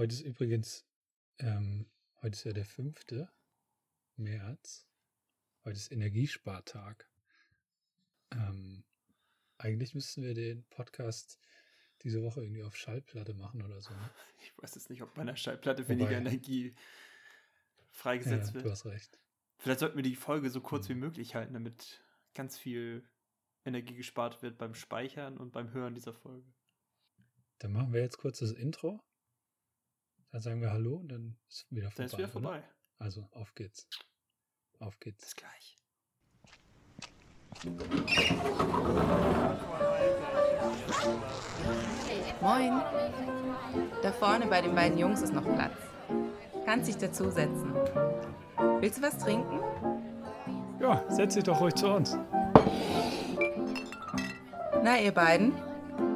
[0.00, 0.86] Heute ist übrigens,
[1.40, 1.84] ähm,
[2.22, 3.28] heute ist ja der 5.
[4.16, 4.88] März.
[5.62, 7.06] Heute ist Energiespartag.
[8.30, 8.82] Ähm,
[9.58, 11.38] eigentlich müssten wir den Podcast
[12.00, 13.90] diese Woche irgendwie auf Schallplatte machen oder so.
[13.90, 14.10] Ne?
[14.40, 16.74] Ich weiß jetzt nicht, ob bei einer Schallplatte Wobei, weniger Energie
[17.90, 18.64] freigesetzt ja, wird.
[18.64, 19.20] Du hast recht.
[19.58, 20.94] Vielleicht sollten wir die Folge so kurz mhm.
[20.94, 23.04] wie möglich halten, damit ganz viel
[23.66, 26.50] Energie gespart wird beim Speichern und beim Hören dieser Folge.
[27.58, 29.04] Dann machen wir jetzt kurz das Intro.
[30.32, 31.96] Dann sagen wir Hallo und dann ist wieder vorbei.
[31.96, 32.58] Dann ist wieder vorbei.
[32.58, 32.64] Oder?
[32.98, 33.88] Also auf geht's.
[34.78, 35.24] Auf geht's.
[35.24, 35.76] Bis gleich.
[42.40, 42.80] Moin.
[44.02, 45.76] Da vorne bei den beiden Jungs ist noch Platz.
[46.64, 47.74] Kannst dich dazusetzen.
[48.78, 49.60] Willst du was trinken?
[50.80, 52.16] Ja, setz dich doch ruhig zu uns.
[54.82, 55.52] Na, ihr beiden?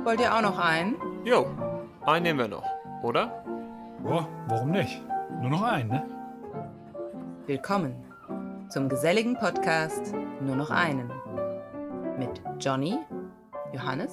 [0.04, 0.96] Wollt ihr auch noch einen?
[1.26, 1.46] Jo,
[2.02, 2.64] einen nehmen wir noch,
[3.02, 3.43] oder?
[4.04, 5.00] Ja, warum nicht?
[5.40, 6.06] Nur noch einen, ne?
[7.46, 8.04] Willkommen
[8.68, 11.08] zum geselligen Podcast Nur noch einen.
[12.18, 12.98] Mit Johnny,
[13.72, 14.12] Johannes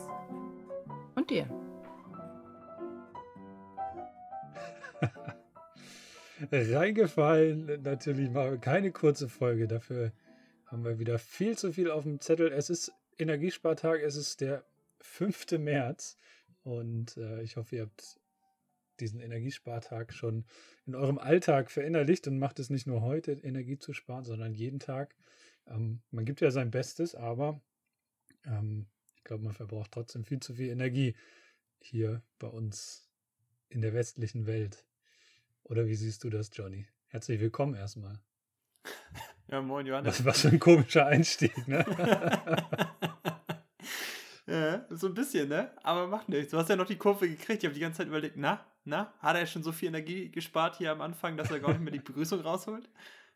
[1.15, 1.45] und dir.
[6.53, 9.67] Reingefallen, natürlich wir keine kurze Folge.
[9.67, 10.13] Dafür
[10.67, 12.49] haben wir wieder viel zu viel auf dem Zettel.
[12.53, 14.63] Es ist Energiespartag, es ist der
[15.01, 15.59] 5.
[15.59, 16.15] März
[16.63, 18.20] und äh, ich hoffe, ihr habt
[19.01, 20.45] diesen Energiespartag schon
[20.85, 24.79] in eurem Alltag verinnerlicht und macht es nicht nur heute, Energie zu sparen, sondern jeden
[24.79, 25.15] Tag.
[25.67, 27.61] Ähm, man gibt ja sein Bestes, aber
[28.45, 31.15] ähm, ich glaube, man verbraucht trotzdem viel zu viel Energie
[31.79, 33.09] hier bei uns
[33.69, 34.85] in der westlichen Welt.
[35.63, 36.87] Oder wie siehst du das, Johnny?
[37.07, 38.19] Herzlich willkommen erstmal.
[39.47, 40.19] Ja, moin, Johannes.
[40.19, 41.85] Was, was für ein komischer Einstieg, ne?
[44.47, 45.71] ja, so ein bisschen, ne?
[45.83, 46.51] Aber macht nichts.
[46.51, 47.63] Du hast ja noch die Kurve gekriegt.
[47.63, 50.77] Ich habe die ganze Zeit überlegt, na, na, hat er schon so viel Energie gespart
[50.77, 52.89] hier am Anfang, dass er gar nicht mehr die Begrüßung rausholt?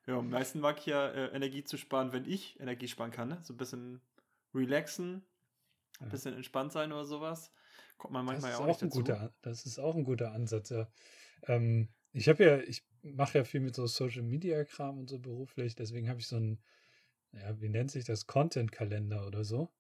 [0.08, 3.30] Ja, am meisten mag ich ja äh, Energie zu sparen, wenn ich Energie sparen kann,
[3.30, 3.40] ne?
[3.42, 4.02] So ein bisschen
[4.54, 5.26] relaxen,
[6.00, 7.52] ein bisschen entspannt sein oder sowas.
[7.98, 9.00] Kommt man manchmal ja auch, auch nicht dazu.
[9.00, 10.88] Guter, das ist auch ein guter Ansatz, ja.
[11.44, 15.20] Ähm, ich habe ja, ich mache ja viel mit so Social Media Kram und so
[15.20, 16.62] beruflich, deswegen habe ich so ein,
[17.32, 19.72] ja, wie nennt sich das, Content-Kalender oder so.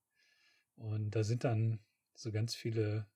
[0.75, 1.79] Und da sind dann
[2.13, 3.07] so ganz viele,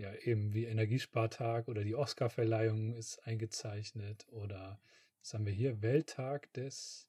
[0.00, 4.80] ja, eben wie Energiespartag oder die Oscar-Verleihung ist eingezeichnet oder
[5.20, 5.82] was haben wir hier?
[5.82, 7.06] Welttag des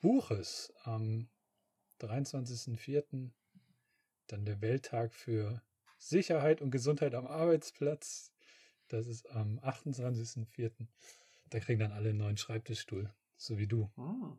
[0.00, 1.28] Buches am
[2.00, 3.30] 23.04.
[4.26, 5.62] Dann der Welttag für
[5.98, 8.32] Sicherheit und Gesundheit am Arbeitsplatz.
[8.88, 10.72] Das ist am 28.04.
[11.46, 13.88] Da kriegen dann alle einen neuen Schreibtischstuhl, so wie du.
[13.96, 14.36] Oh.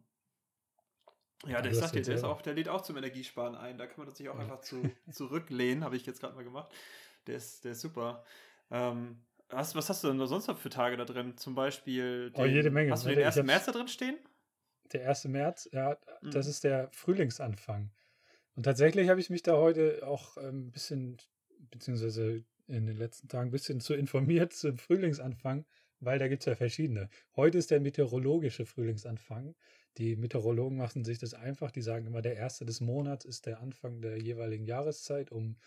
[1.47, 3.77] Ja, der, sagt dir, der, ist auch, der lädt auch zum Energiesparen ein.
[3.77, 4.41] Da kann man sich auch ja.
[4.41, 6.69] einfach zu, zurücklehnen, habe ich jetzt gerade mal gemacht.
[7.29, 8.23] Der ist, der ist super.
[8.72, 9.17] Ähm,
[9.50, 11.38] was, was hast du denn sonst noch für Tage da drin?
[11.38, 12.31] Zum Beispiel.
[12.31, 12.91] Den, oh, jede Menge.
[12.91, 13.44] Hast du den 1.
[13.44, 14.17] März da drin stehen?
[14.94, 15.25] Der 1.
[15.25, 16.31] März, ja, mhm.
[16.31, 17.91] das ist der Frühlingsanfang.
[18.56, 21.18] Und tatsächlich habe ich mich da heute auch ein ähm, bisschen,
[21.69, 25.66] beziehungsweise in den letzten Tagen ein bisschen zu informiert zum Frühlingsanfang,
[26.00, 27.09] weil da gibt es ja verschiedene.
[27.35, 29.53] Heute ist der meteorologische Frühlingsanfang.
[30.00, 31.69] Die Meteorologen machen sich das einfach.
[31.69, 35.57] Die sagen immer, der erste des Monats ist der Anfang der jeweiligen Jahreszeit, um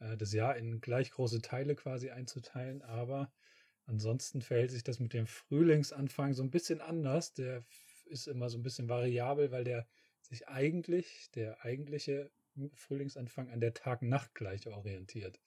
[0.00, 2.82] äh, das Jahr in gleich große Teile quasi einzuteilen.
[2.82, 3.32] Aber
[3.86, 7.32] ansonsten verhält sich das mit dem Frühlingsanfang so ein bisschen anders.
[7.34, 7.64] Der
[8.06, 9.86] ist immer so ein bisschen variabel, weil der
[10.22, 12.30] sich eigentlich, der eigentliche
[12.74, 15.40] Frühlingsanfang an der Tag-Nacht-Gleiche orientiert.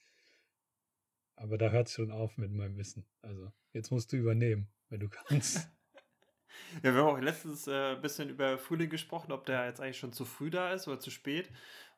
[1.36, 3.06] Aber da hört es schon auf mit meinem Wissen.
[3.22, 5.68] Also, jetzt musst du übernehmen, wenn du kannst.
[6.82, 10.00] Ja, wir haben auch letztens äh, ein bisschen über Frühling gesprochen, ob der jetzt eigentlich
[10.00, 11.50] schon zu früh da ist oder zu spät.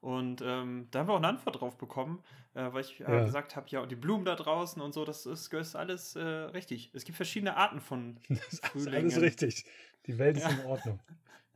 [0.02, 2.24] Und ähm, da haben wir auch eine Antwort drauf bekommen,
[2.54, 3.26] äh, weil ich äh, ja.
[3.26, 6.22] gesagt habe, ja, und die Blumen da draußen und so, das ist, ist alles äh,
[6.22, 6.92] richtig.
[6.94, 9.66] Es gibt verschiedene Arten von Das ist alles richtig.
[10.06, 10.50] Die Welt ist ja.
[10.50, 11.00] in Ordnung.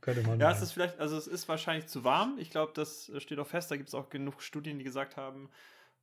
[0.00, 0.56] Könnte man ja, machen.
[0.56, 2.38] es ist vielleicht, also es ist wahrscheinlich zu warm.
[2.38, 3.70] Ich glaube, das steht auch fest.
[3.70, 5.50] Da gibt es auch genug Studien, die gesagt haben,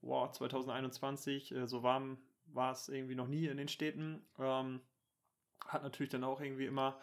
[0.02, 2.18] wow, 2021, äh, so warm
[2.54, 4.22] war es irgendwie noch nie in den Städten.
[4.40, 4.80] Ähm,
[5.68, 7.00] hat natürlich dann auch irgendwie immer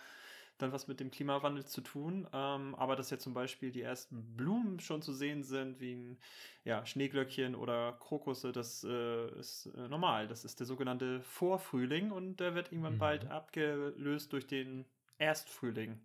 [0.59, 2.29] dann was mit dem Klimawandel zu tun.
[2.33, 6.19] Ähm, aber dass jetzt zum Beispiel die ersten Blumen schon zu sehen sind, wie ein
[6.65, 10.29] ja, Schneeglöckchen oder Krokusse, das äh, ist äh, normal.
[10.29, 12.99] Das ist der sogenannte Vorfrühling und der wird irgendwann mhm.
[12.99, 14.85] bald abgelöst durch den
[15.19, 16.01] Erstfrühling.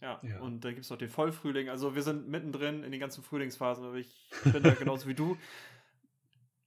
[0.00, 0.38] Ja, ja.
[0.40, 1.68] und dann gibt es noch den Vollfrühling.
[1.68, 4.14] Also wir sind mittendrin in den ganzen Frühlingsphasen, aber ich
[4.44, 5.36] bin da genauso wie du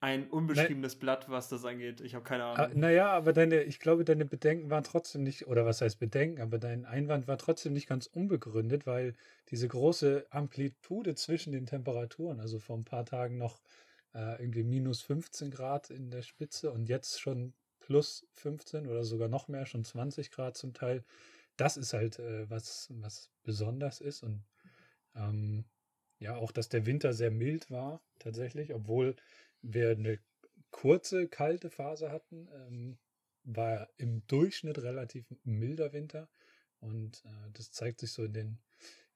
[0.01, 2.01] ein unbeschriebenes Na, Blatt, was das angeht.
[2.01, 2.79] Ich habe keine ah, Ahnung.
[2.79, 6.57] Naja, aber deine, ich glaube, deine Bedenken waren trotzdem nicht, oder was heißt Bedenken, aber
[6.57, 9.13] dein Einwand war trotzdem nicht ganz unbegründet, weil
[9.51, 13.61] diese große Amplitude zwischen den Temperaturen, also vor ein paar Tagen noch
[14.15, 19.27] äh, irgendwie minus 15 Grad in der Spitze und jetzt schon plus 15 oder sogar
[19.27, 21.03] noch mehr, schon 20 Grad zum Teil.
[21.57, 24.43] Das ist halt äh, was, was besonders ist und
[25.15, 25.65] ähm,
[26.17, 29.15] ja, auch, dass der Winter sehr mild war, tatsächlich, obwohl
[29.61, 30.19] wir eine
[30.71, 32.97] kurze, kalte Phase hatten, ähm,
[33.43, 36.29] war im Durchschnitt relativ milder Winter.
[36.79, 38.59] Und äh, das zeigt sich so in den,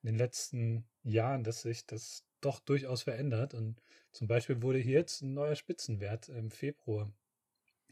[0.01, 3.53] in den letzten Jahren, dass sich das doch durchaus verändert.
[3.53, 3.81] Und
[4.11, 7.11] zum Beispiel wurde hier jetzt ein neuer Spitzenwert im Februar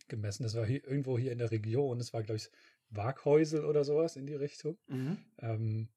[0.07, 0.43] gemessen.
[0.43, 1.97] Das war hier irgendwo hier in der Region.
[1.97, 2.49] Das war, glaube ich,
[2.89, 4.77] Waghäusel oder sowas in die Richtung.
[4.87, 5.17] Mhm.
[5.39, 5.89] Ähm,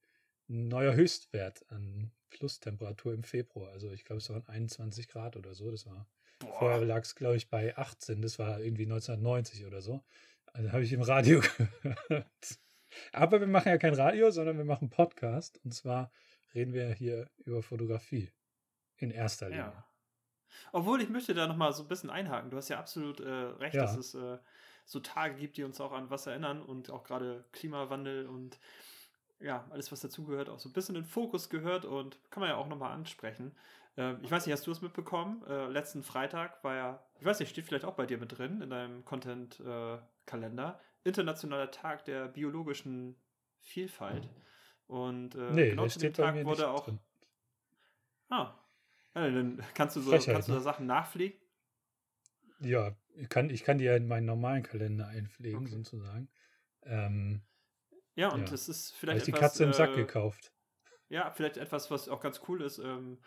[0.49, 3.73] ein neuer Höchstwert an Flusstemperatur im Februar.
[3.73, 5.71] Also ich glaube, es waren 21 Grad oder so.
[5.71, 6.09] Das war
[6.39, 6.59] Boah.
[6.59, 8.21] vorher lag es, glaube ich, bei 18.
[8.23, 10.05] Das war irgendwie 1990 oder so.
[10.53, 11.41] Also habe ich im Radio
[11.83, 12.59] gehört.
[13.13, 15.61] Aber wir machen ja kein Radio, sondern wir machen Podcast.
[15.65, 16.11] Und zwar
[16.55, 18.33] reden wir hier über Fotografie.
[18.99, 19.65] In erster Linie.
[19.65, 19.87] Ja.
[20.73, 22.51] Obwohl, ich möchte da nochmal so ein bisschen einhaken.
[22.51, 23.83] Du hast ja absolut äh, recht, ja.
[23.83, 24.39] dass es äh,
[24.87, 28.59] so Tage gibt, die uns auch an was erinnern und auch gerade Klimawandel und
[29.39, 32.49] ja, alles, was dazugehört, auch so ein bisschen in den Fokus gehört und kann man
[32.49, 33.55] ja auch nochmal ansprechen.
[33.97, 35.43] Äh, ich weiß nicht, hast du es mitbekommen?
[35.49, 38.61] Äh, letzten Freitag war ja, ich weiß nicht, steht vielleicht auch bei dir mit drin
[38.61, 43.17] in deinem Content-Kalender, äh, Internationaler Tag der biologischen
[43.61, 44.29] Vielfalt.
[44.87, 46.85] Und äh, nee, genau zu dem Tag wurde auch.
[46.85, 47.01] Drin.
[48.29, 48.55] Ah.
[49.15, 50.65] Ja, dann kannst du so Frechheit, kannst du da ne?
[50.65, 51.39] Sachen nachpflegen?
[52.61, 55.71] Ja, ich kann, ich kann die ja in meinen normalen Kalender einpflegen, okay.
[55.71, 56.29] sozusagen.
[56.83, 57.43] Ähm,
[58.15, 58.47] ja, und ja.
[58.47, 59.23] das ist vielleicht.
[59.23, 60.53] Habe ich die Katze im Sack äh, gekauft.
[61.09, 63.19] Ja, vielleicht etwas, was auch ganz cool ist, ähm,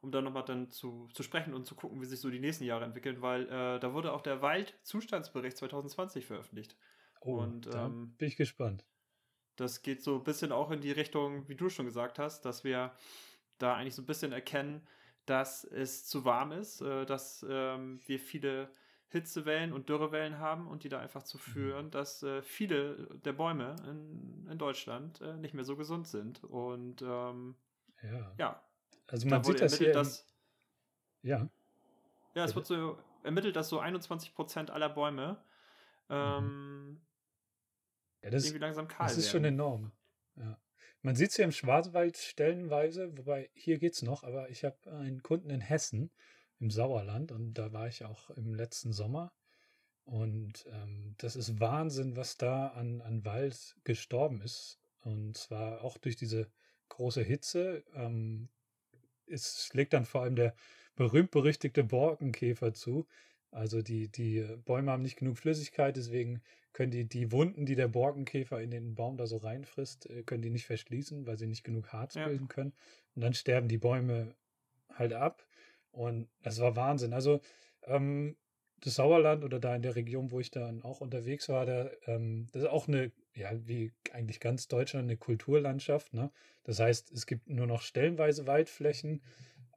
[0.00, 2.64] um da nochmal dann zu, zu sprechen und zu gucken, wie sich so die nächsten
[2.64, 6.76] Jahre entwickeln, weil äh, da wurde auch der Waldzustandsbericht 2020 veröffentlicht.
[7.20, 8.86] Oh, und ähm, bin ich gespannt.
[9.56, 12.62] Das geht so ein bisschen auch in die Richtung, wie du schon gesagt hast, dass
[12.62, 12.92] wir
[13.58, 14.86] da eigentlich so ein bisschen erkennen,
[15.24, 18.70] dass es zu warm ist, äh, dass ähm, wir viele
[19.08, 21.40] Hitzewellen und Dürrewellen haben und die da einfach zu mhm.
[21.40, 26.42] führen, dass äh, viele der Bäume in, in Deutschland äh, nicht mehr so gesund sind.
[26.44, 27.56] Und ähm,
[28.02, 28.34] ja.
[28.38, 28.65] ja.
[29.06, 29.92] Also man da sieht das hier.
[29.92, 30.26] Dass,
[31.22, 31.48] ja.
[32.34, 35.42] Ja, es wird so ermittelt, dass so 21 Prozent aller Bäume
[36.08, 37.00] ähm, mhm.
[38.22, 39.44] ja, das, irgendwie langsam kahl Das ist werden.
[39.44, 39.92] schon enorm.
[40.36, 40.58] Ja.
[41.02, 44.76] Man sieht es ja im Schwarzwald stellenweise, wobei hier geht es noch, aber ich habe
[44.90, 46.10] einen Kunden in Hessen,
[46.58, 49.32] im Sauerland und da war ich auch im letzten Sommer.
[50.04, 54.78] Und ähm, das ist Wahnsinn, was da an, an Wald gestorben ist.
[55.00, 56.48] Und zwar auch durch diese
[56.88, 57.84] große Hitze.
[57.94, 58.48] Ähm,
[59.28, 60.54] es schlägt dann vor allem der
[60.96, 63.06] berühmt-berüchtigte Borkenkäfer zu.
[63.50, 66.42] Also die, die Bäume haben nicht genug Flüssigkeit, deswegen
[66.72, 70.42] können die, die Wunden, die der Borkenkäfer in den Baum da so reinfrisst, äh, können
[70.42, 72.26] die nicht verschließen, weil sie nicht genug Harz ja.
[72.26, 72.74] bilden können.
[73.14, 74.34] Und dann sterben die Bäume
[74.92, 75.46] halt ab.
[75.90, 77.14] Und das war Wahnsinn.
[77.14, 77.40] Also
[77.84, 78.36] ähm,
[78.80, 82.48] das Sauerland oder da in der Region, wo ich dann auch unterwegs war, da, ähm,
[82.52, 86.14] das ist auch eine, ja, wie eigentlich ganz Deutschland, eine Kulturlandschaft.
[86.14, 86.30] Ne?
[86.64, 89.22] Das heißt, es gibt nur noch stellenweise Waldflächen,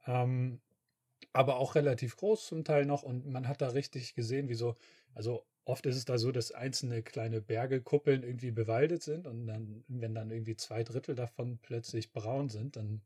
[0.06, 0.60] ähm,
[1.32, 3.02] aber auch relativ groß zum Teil noch.
[3.02, 4.76] Und man hat da richtig gesehen, wie so,
[5.14, 9.84] also oft ist es da so, dass einzelne kleine Bergekuppeln irgendwie bewaldet sind und dann,
[9.88, 13.02] wenn dann irgendwie zwei Drittel davon plötzlich braun sind, dann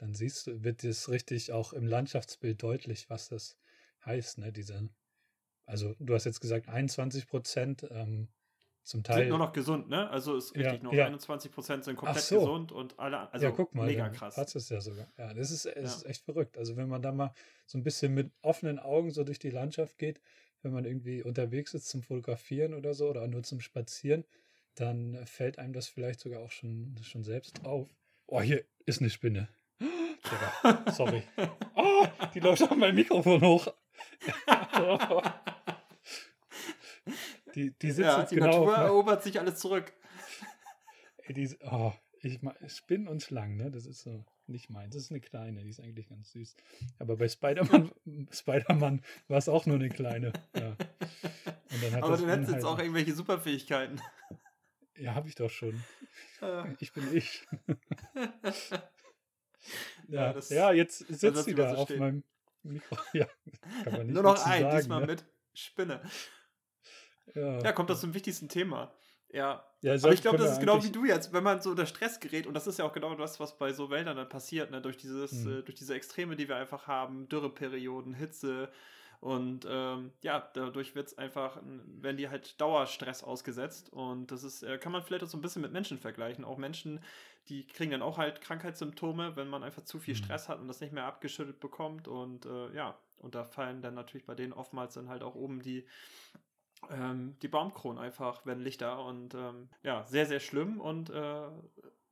[0.00, 3.58] dann siehst du, wird es richtig auch im Landschaftsbild deutlich, was das
[4.06, 4.50] heißt, ne?
[4.50, 4.88] Diese,
[5.66, 8.28] also du hast jetzt gesagt 21 Prozent, ähm,
[8.82, 9.20] zum Teil.
[9.20, 10.08] Sind nur noch gesund, ne?
[10.10, 11.06] Also ist richtig, ja, noch ja.
[11.06, 12.40] 21 Prozent sind komplett so.
[12.40, 14.36] gesund und alle, also ja, guck mal, mega krass.
[14.36, 15.06] Hat es ja sogar.
[15.18, 15.72] Ja, das ist, ja.
[15.72, 16.58] ist echt verrückt.
[16.58, 17.32] Also wenn man da mal
[17.66, 20.20] so ein bisschen mit offenen Augen so durch die Landschaft geht,
[20.62, 24.24] wenn man irgendwie unterwegs ist zum Fotografieren oder so oder nur zum Spazieren,
[24.74, 27.88] dann fällt einem das vielleicht sogar auch schon, schon selbst auf.
[28.26, 29.48] Oh, hier ist eine Spinne.
[30.92, 31.22] Sorry.
[31.74, 33.68] Oh, die läuft auf mein Mikrofon hoch.
[37.54, 39.92] die, die sitzt ja, die genau Natur erobert sich alles zurück.
[41.24, 41.92] Ey, die, oh,
[42.22, 43.70] ich, Spinnen und Schlangen, ne?
[43.70, 44.94] Das ist so nicht meins.
[44.94, 46.56] Das ist eine kleine, die ist eigentlich ganz süß.
[46.98, 47.90] Aber bei Spider-Man
[48.32, 48.80] Spider
[49.28, 50.32] war es auch nur eine kleine.
[50.54, 50.76] Ja.
[52.00, 54.00] Aber du hättest jetzt auch irgendwelche Superfähigkeiten.
[54.96, 55.82] Ja, habe ich doch schon.
[56.78, 57.46] Ich bin ich.
[60.08, 61.98] Ja, das, ja jetzt sitzt sie da so auf stehen.
[62.00, 62.24] meinem
[62.62, 62.98] Mikro.
[63.12, 63.26] Ja,
[63.84, 65.06] kann man nicht Nur noch ein, sagen, diesmal ne?
[65.06, 66.02] mit Spinne.
[67.34, 67.60] Ja.
[67.60, 68.92] ja, kommt das zum wichtigsten Thema.
[69.32, 71.86] Ja, ja aber ich glaube, das ist genau wie du jetzt, wenn man so unter
[71.86, 74.70] Stress gerät, und das ist ja auch genau das, was bei so Wäldern dann passiert,
[74.70, 74.80] ne?
[74.80, 75.60] durch, dieses, hm.
[75.60, 78.70] äh, durch diese Extreme, die wir einfach haben, Dürreperioden, Hitze,
[79.20, 83.92] und ähm, ja, dadurch wird's einfach, werden die halt Dauerstress ausgesetzt.
[83.92, 86.42] Und das ist, äh, kann man vielleicht auch so ein bisschen mit Menschen vergleichen.
[86.42, 87.00] Auch Menschen,
[87.48, 90.18] die kriegen dann auch halt Krankheitssymptome, wenn man einfach zu viel mhm.
[90.18, 92.08] Stress hat und das nicht mehr abgeschüttet bekommt.
[92.08, 95.60] Und äh, ja, und da fallen dann natürlich bei denen oftmals dann halt auch oben
[95.60, 95.86] die
[96.90, 100.80] ähm, die Baumkronen einfach werden lichter und ähm, ja, sehr, sehr schlimm.
[100.80, 101.48] Und äh,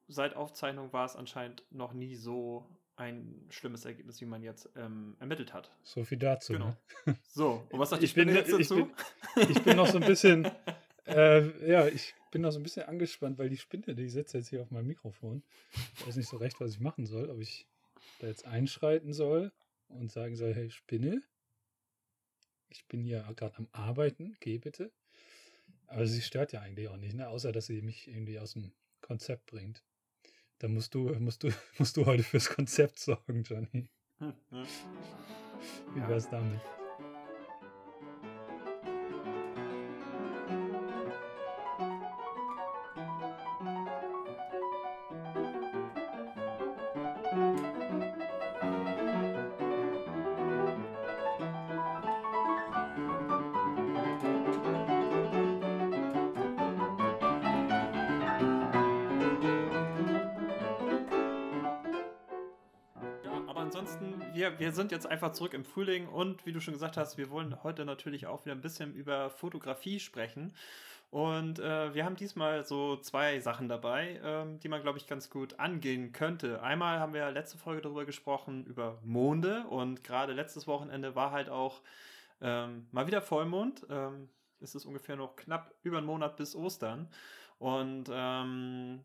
[0.09, 5.17] seit Aufzeichnung war es anscheinend noch nie so ein schlimmes Ergebnis, wie man jetzt ähm,
[5.21, 5.71] ermittelt hat.
[5.85, 6.55] So viel dazu.
[6.55, 6.77] Genau.
[7.07, 7.17] Ne?
[7.29, 8.91] So, und was sagt die Spinne bin, jetzt dazu?
[9.37, 10.51] Ich bin, ich bin noch so ein bisschen,
[11.07, 14.49] äh, ja, ich bin noch so ein bisschen angespannt, weil die Spinne, die sitzt jetzt
[14.49, 15.43] hier auf meinem Mikrofon.
[15.95, 17.67] Ich weiß nicht so recht, was ich machen soll, ob ich
[18.19, 19.53] da jetzt einschreiten soll
[19.89, 21.23] und sagen soll, hey Spinne,
[22.69, 24.93] ich bin hier gerade am Arbeiten, geh bitte.
[25.87, 27.29] Aber sie stört ja eigentlich auch nicht, ne?
[27.29, 29.83] außer dass sie mich irgendwie aus dem Konzept bringt.
[30.59, 33.89] Da musst du, musst du, musst du heute fürs Konzept sorgen, Johnny.
[34.19, 34.67] Hm, ja.
[35.95, 36.61] Wie wär's damit?
[64.69, 67.63] Wir, sind jetzt einfach zurück im Frühling und wie du schon gesagt hast, wir wollen
[67.63, 70.55] heute natürlich auch wieder ein bisschen über Fotografie sprechen.
[71.11, 75.31] Und äh, wir haben diesmal so zwei Sachen dabei, ähm, die man, glaube ich, ganz
[75.31, 76.63] gut angehen könnte.
[76.63, 79.65] Einmal haben wir letzte Folge darüber gesprochen, über Monde.
[79.71, 81.81] Und gerade letztes Wochenende war halt auch
[82.43, 83.87] ähm, mal wieder Vollmond.
[83.89, 84.29] Ähm,
[84.61, 87.09] es ist ungefähr noch knapp über einen Monat bis Ostern.
[87.57, 89.03] Und ähm,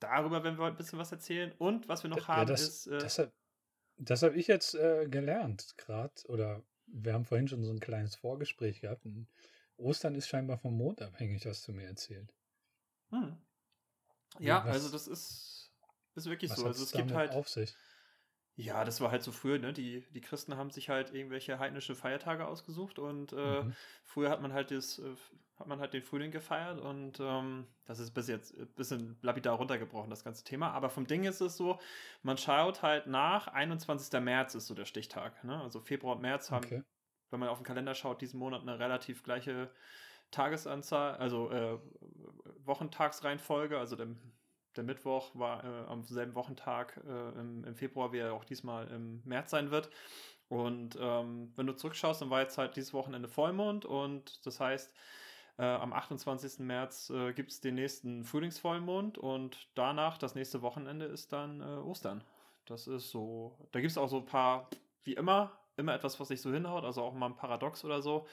[0.00, 1.52] darüber werden wir heute ein bisschen was erzählen.
[1.58, 2.86] Und was wir noch ja, haben das, ist.
[2.88, 3.30] Äh, das,
[3.98, 6.14] das habe ich jetzt äh, gelernt, gerade.
[6.28, 9.06] Oder wir haben vorhin schon so ein kleines Vorgespräch gehabt.
[9.76, 12.32] Ostern ist scheinbar vom Mond abhängig, hast du mir erzählt.
[13.10, 13.36] Hm.
[14.38, 15.72] Ja, was, also das ist,
[16.14, 16.66] ist wirklich so.
[16.66, 17.32] Also es gibt halt.
[17.32, 17.74] Auf sich?
[18.60, 19.72] Ja, das war halt so früher, ne?
[19.72, 23.72] Die, die Christen haben sich halt irgendwelche heidnische Feiertage ausgesucht und äh, mhm.
[24.04, 25.14] früher hat man halt das, äh,
[25.60, 29.54] hat man halt den Frühling gefeiert und ähm, das ist bis jetzt ein bisschen lapidar
[29.54, 30.72] runtergebrochen, das ganze Thema.
[30.72, 31.78] Aber vom Ding ist es so,
[32.24, 34.20] man schaut halt nach, 21.
[34.20, 35.44] März ist so der Stichtag.
[35.44, 35.62] Ne?
[35.62, 36.82] Also Februar und März haben, okay.
[37.30, 39.70] wenn man auf den Kalender schaut, diesen Monat eine relativ gleiche
[40.32, 41.78] Tagesanzahl, also äh,
[42.64, 44.08] Wochentagsreihenfolge, also der
[44.76, 48.88] der Mittwoch war äh, am selben Wochentag äh, im, im, Februar, wie er auch diesmal
[48.88, 49.90] im März sein wird.
[50.48, 54.92] Und ähm, wenn du zurückschaust, dann war jetzt halt dieses Wochenende Vollmond und das heißt,
[55.58, 56.60] äh, am 28.
[56.60, 61.64] März äh, gibt es den nächsten Frühlingsvollmond und danach, das nächste Wochenende, ist dann äh,
[61.64, 62.24] Ostern.
[62.64, 64.70] Das ist so, da gibt es auch so ein paar,
[65.02, 68.26] wie immer, immer etwas, was sich so hinhaut, also auch mal ein Paradox oder so.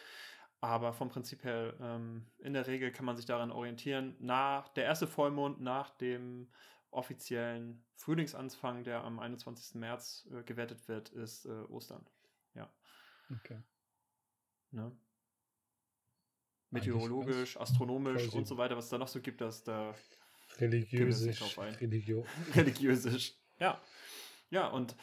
[0.61, 4.15] Aber vom Prinzip her, ähm, in der Regel kann man sich daran orientieren.
[4.19, 6.49] Nach der erste Vollmond nach dem
[6.89, 9.75] offiziellen Frühlingsanfang, der am 21.
[9.75, 12.05] März äh, gewertet wird, ist äh, Ostern.
[12.55, 12.71] Ja.
[13.29, 13.61] Okay.
[14.71, 14.91] Ne?
[16.71, 19.93] Meteorologisch, astronomisch und so weiter, was es da noch so gibt, dass da
[20.57, 23.35] religiösisch, Religio religiösisch.
[23.59, 23.81] Ja.
[24.49, 24.95] Ja, und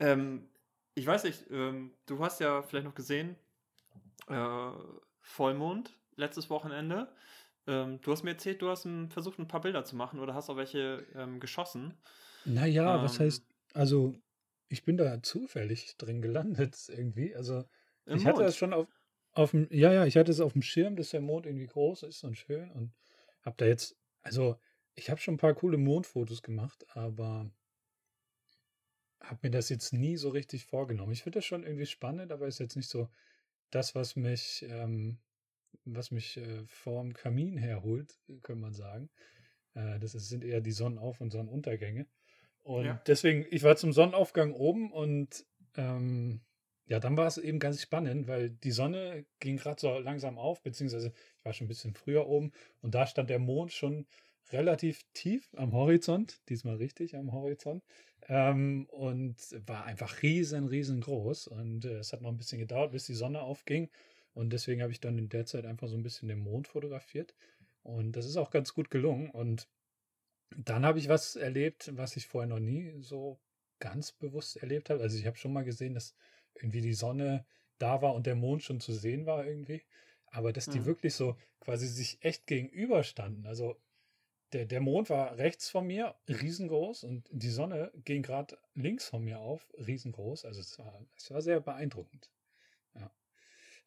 [0.00, 0.48] ähm,
[0.94, 3.36] ich weiß nicht, ähm, du hast ja vielleicht noch gesehen,
[4.28, 4.70] äh,
[5.20, 7.08] Vollmond letztes Wochenende.
[7.66, 10.34] Ähm, du hast mir erzählt, du hast ein, versucht, ein paar Bilder zu machen oder
[10.34, 11.94] hast auch welche ähm, geschossen.
[12.44, 14.14] Naja, ähm, was heißt, also
[14.68, 17.34] ich bin da zufällig drin gelandet irgendwie.
[17.34, 17.64] Also
[18.06, 18.86] ich hatte das schon auf,
[19.32, 22.02] auf dem, ja, ja, ich hatte es auf dem Schirm, dass der Mond irgendwie groß
[22.04, 22.92] ist und schön und
[23.42, 24.58] hab da jetzt, also
[24.94, 27.50] ich habe schon ein paar coole Mondfotos gemacht, aber
[29.20, 31.12] habe mir das jetzt nie so richtig vorgenommen.
[31.12, 33.08] Ich finde das schon irgendwie spannend, aber ist jetzt nicht so
[33.74, 35.18] das, was mich, ähm,
[35.84, 39.10] was mich äh, vorm Kamin herholt, könnte man sagen.
[39.74, 42.06] Äh, das ist, sind eher die Sonnenauf- und Sonnenuntergänge.
[42.62, 43.02] Und ja.
[43.06, 45.44] deswegen, ich war zum Sonnenaufgang oben und
[45.76, 46.40] ähm,
[46.86, 50.62] ja, dann war es eben ganz spannend, weil die Sonne ging gerade so langsam auf,
[50.62, 54.06] beziehungsweise ich war schon ein bisschen früher oben und da stand der Mond schon
[54.52, 57.82] relativ tief am Horizont, diesmal richtig am Horizont,
[58.28, 59.36] ähm, und
[59.66, 61.48] war einfach riesen, riesengroß.
[61.48, 63.90] Und äh, es hat noch ein bisschen gedauert, bis die Sonne aufging.
[64.32, 67.34] Und deswegen habe ich dann in der Zeit einfach so ein bisschen den Mond fotografiert.
[67.82, 69.30] Und das ist auch ganz gut gelungen.
[69.30, 69.68] Und
[70.56, 73.38] dann habe ich was erlebt, was ich vorher noch nie so
[73.78, 75.02] ganz bewusst erlebt habe.
[75.02, 76.14] Also ich habe schon mal gesehen, dass
[76.54, 77.44] irgendwie die Sonne
[77.78, 79.82] da war und der Mond schon zu sehen war irgendwie.
[80.26, 80.86] Aber dass die mhm.
[80.86, 83.46] wirklich so quasi sich echt gegenüberstanden.
[83.46, 83.76] Also
[84.52, 89.24] der, der Mond war rechts von mir, riesengroß, und die Sonne ging gerade links von
[89.24, 90.44] mir auf, riesengroß.
[90.44, 92.30] Also es war, es war sehr beeindruckend.
[92.94, 93.10] Ja,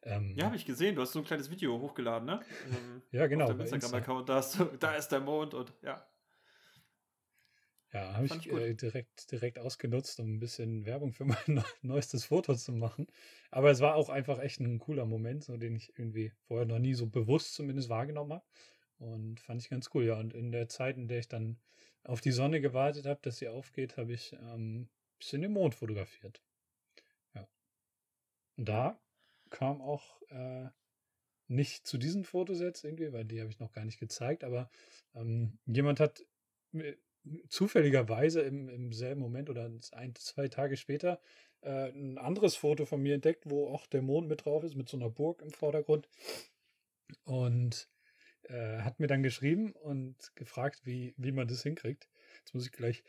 [0.02, 0.94] ähm, ja habe ich gesehen.
[0.94, 2.40] Du hast so ein kleines Video hochgeladen, ne?
[2.66, 3.50] Ähm, ja, genau.
[3.50, 4.44] Auf Instagram-Account, da,
[4.78, 6.06] da ist der Mond und ja.
[7.92, 11.36] Ja, habe ich, ich äh, direkt, direkt ausgenutzt, um ein bisschen Werbung für mein
[11.82, 13.06] neuestes Foto zu machen.
[13.50, 16.78] Aber es war auch einfach echt ein cooler Moment, so den ich irgendwie vorher noch
[16.78, 18.44] nie so bewusst zumindest wahrgenommen habe.
[18.98, 20.18] Und fand ich ganz cool, ja.
[20.18, 21.58] Und in der Zeit, in der ich dann
[22.04, 24.88] auf die Sonne gewartet habe, dass sie aufgeht, habe ich ähm, ein
[25.18, 26.42] bisschen den Mond fotografiert.
[27.34, 27.48] Ja.
[28.56, 29.00] Und da
[29.50, 30.68] kam auch äh,
[31.48, 34.70] nicht zu diesen Fotos jetzt irgendwie, weil die habe ich noch gar nicht gezeigt, aber
[35.14, 36.24] ähm, jemand hat
[37.48, 41.20] zufälligerweise im, im selben Moment oder ein, zwei Tage später
[41.60, 44.88] äh, ein anderes Foto von mir entdeckt, wo auch der Mond mit drauf ist, mit
[44.88, 46.08] so einer Burg im Vordergrund.
[47.24, 47.88] Und
[48.48, 52.08] äh, hat mir dann geschrieben und gefragt, wie, wie man das hinkriegt.
[52.38, 53.04] Jetzt muss ich gleich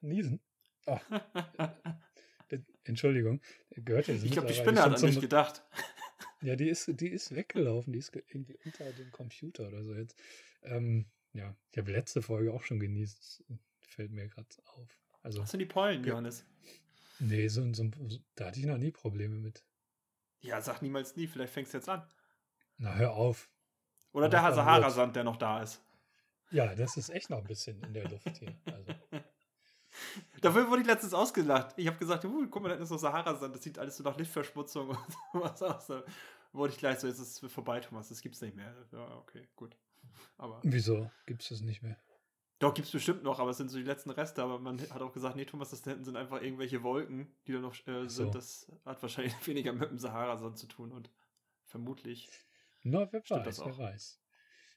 [0.00, 0.40] niesen.
[0.86, 0.98] Oh.
[2.84, 5.64] Entschuldigung, gehört jetzt Ich glaube, die Spinne hat an mich gedacht.
[6.42, 10.14] Ja, die ist, die ist weggelaufen, die ist irgendwie unter dem Computer oder so jetzt.
[10.62, 13.44] Ähm, ja, ich habe letzte Folge auch schon genießt.
[13.48, 15.00] Das fällt mir gerade auf.
[15.22, 16.46] Also, Was sind die Pollen, Johannes?
[17.18, 17.90] Nee, so, so,
[18.34, 19.64] da hatte ich noch nie Probleme mit.
[20.40, 22.06] Ja, sag niemals nie, vielleicht fängst du jetzt an.
[22.76, 23.50] Na, hör auf.
[24.16, 25.82] Oder der Sahara-Sand, der noch da ist.
[26.50, 28.56] Ja, das ist echt noch ein bisschen in der Luft hier.
[28.64, 28.94] Also.
[30.40, 31.74] Dafür wurde ich letztens ausgelacht.
[31.76, 34.16] Ich habe gesagt, uh, guck mal, da ist noch Sahara-Sand, das sieht alles so nach
[34.16, 34.98] Lichtverschmutzung und
[35.32, 35.86] sowas aus.
[35.88, 36.02] Da
[36.52, 38.74] wurde ich gleich so, jetzt ist es vorbei, Thomas, das gibt's nicht mehr.
[38.90, 39.76] Ja, okay, gut.
[40.38, 41.98] Aber Wieso gibt es das nicht mehr?
[42.58, 44.42] Doch, gibt es bestimmt noch, aber es sind so die letzten Reste.
[44.42, 47.52] Aber man hat auch gesagt, nee, Thomas, das da hinten sind einfach irgendwelche Wolken, die
[47.52, 48.08] da noch äh, sind.
[48.08, 48.30] So.
[48.30, 51.10] Das hat wahrscheinlich weniger mit dem Sahara-Sand zu tun und
[51.64, 52.30] vermutlich.
[52.88, 54.20] Na, wer weiß, wer weiß.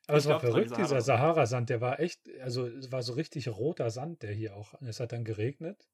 [0.07, 3.03] Aber ich es war glaub, verrückt, Sahara dieser Sahara-Sand, der war echt, also es war
[3.03, 5.87] so richtig roter Sand, der hier auch, es hat dann geregnet.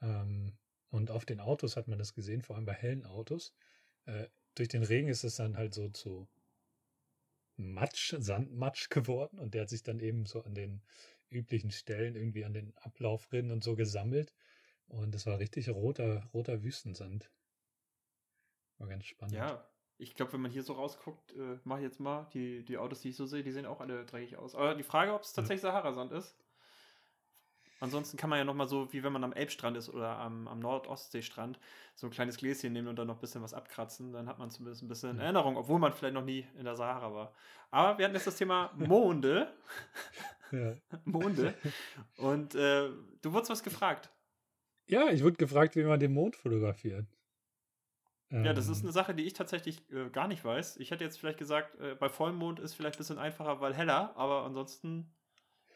[0.00, 0.56] Ähm,
[0.88, 3.54] und auf den Autos hat man das gesehen, vor allem bei hellen Autos.
[4.06, 6.26] Äh, durch den Regen ist es dann halt so zu
[7.56, 10.82] Matsch, Sandmatsch geworden und der hat sich dann eben so an den
[11.28, 14.34] üblichen Stellen irgendwie an den Ablaufrinnen und so gesammelt.
[14.86, 17.30] Und es war richtig roter, roter Wüstensand.
[18.78, 19.34] War ganz spannend.
[19.34, 19.71] Ja,
[20.02, 23.00] ich glaube, wenn man hier so rausguckt, äh, mach ich jetzt mal, die, die Autos,
[23.00, 24.54] die ich so sehe, die sehen auch alle dreckig aus.
[24.54, 25.62] Aber die Frage, ob es tatsächlich.
[25.62, 26.36] Sahara-Sand ist,
[27.82, 30.60] Ansonsten kann man ja nochmal so, wie wenn man am Elbstrand ist oder am, am
[30.60, 31.58] Nordostseestrand,
[31.96, 34.12] so ein kleines Gläschen nehmen und dann noch ein bisschen was abkratzen.
[34.12, 37.12] Dann hat man zumindest ein bisschen Erinnerung, obwohl man vielleicht noch nie in der Sahara
[37.12, 37.34] war.
[37.72, 39.52] Aber wir hatten jetzt das Thema Monde.
[40.52, 40.76] ja.
[41.04, 41.54] Monde.
[42.18, 42.88] Und äh,
[43.20, 44.12] du wurdest was gefragt.
[44.86, 47.08] Ja, ich wurde gefragt, wie man den Mond fotografiert.
[48.32, 48.86] Ja, das ist ähm.
[48.86, 50.78] eine Sache, die ich tatsächlich äh, gar nicht weiß.
[50.78, 54.16] Ich hätte jetzt vielleicht gesagt, äh, bei Vollmond ist vielleicht ein bisschen einfacher, weil heller,
[54.16, 55.12] aber ansonsten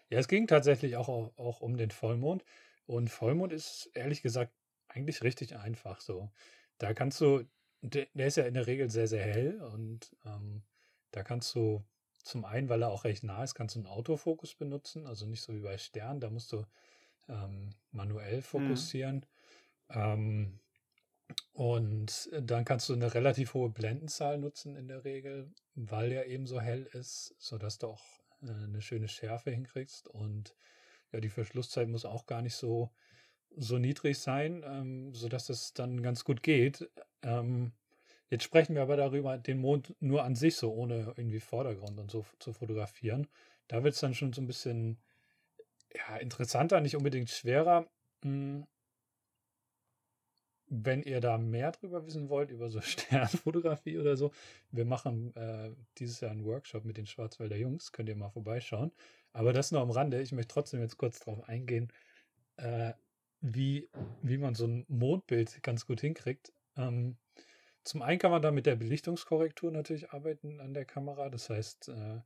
[0.08, 2.44] ja, es ging tatsächlich auch, auch um den Vollmond.
[2.86, 4.52] Und Vollmond ist ehrlich gesagt
[4.88, 6.30] eigentlich richtig einfach so.
[6.78, 7.44] Da kannst du,
[7.80, 10.62] der, der ist ja in der Regel sehr, sehr hell und ähm,
[11.10, 11.84] da kannst du
[12.22, 15.42] zum einen, weil er auch recht nah ist, kannst du einen Autofokus benutzen, also nicht
[15.42, 16.64] so wie bei Stern, da musst du
[17.28, 18.42] ähm, manuell mhm.
[18.42, 19.26] fokussieren.
[19.88, 20.00] Mhm.
[20.00, 20.60] Ähm,
[21.52, 26.46] und dann kannst du eine relativ hohe Blendenzahl nutzen in der Regel, weil er eben
[26.46, 28.02] so hell ist, sodass du auch
[28.42, 30.08] äh, eine schöne Schärfe hinkriegst.
[30.08, 30.54] Und
[31.12, 32.90] ja, die Verschlusszeit muss auch gar nicht so,
[33.56, 36.90] so niedrig sein, ähm, sodass es dann ganz gut geht.
[37.22, 37.72] Ähm,
[38.28, 42.10] jetzt sprechen wir aber darüber, den Mond nur an sich so, ohne irgendwie Vordergrund und
[42.10, 43.28] so zu fotografieren.
[43.68, 44.98] Da wird es dann schon so ein bisschen
[45.94, 47.88] ja, interessanter, nicht unbedingt schwerer.
[48.22, 48.66] Hm,
[50.68, 54.32] wenn ihr da mehr drüber wissen wollt, über so Sternfotografie oder so,
[54.70, 58.92] wir machen äh, dieses Jahr einen Workshop mit den Schwarzwälder Jungs, könnt ihr mal vorbeischauen.
[59.32, 60.20] Aber das nur am Rande.
[60.20, 61.92] Ich möchte trotzdem jetzt kurz darauf eingehen,
[62.56, 62.94] äh,
[63.40, 63.88] wie,
[64.22, 66.52] wie man so ein Mondbild ganz gut hinkriegt.
[66.76, 67.16] Ähm,
[67.84, 71.28] zum einen kann man da mit der Belichtungskorrektur natürlich arbeiten an der Kamera.
[71.28, 72.20] Das heißt, äh,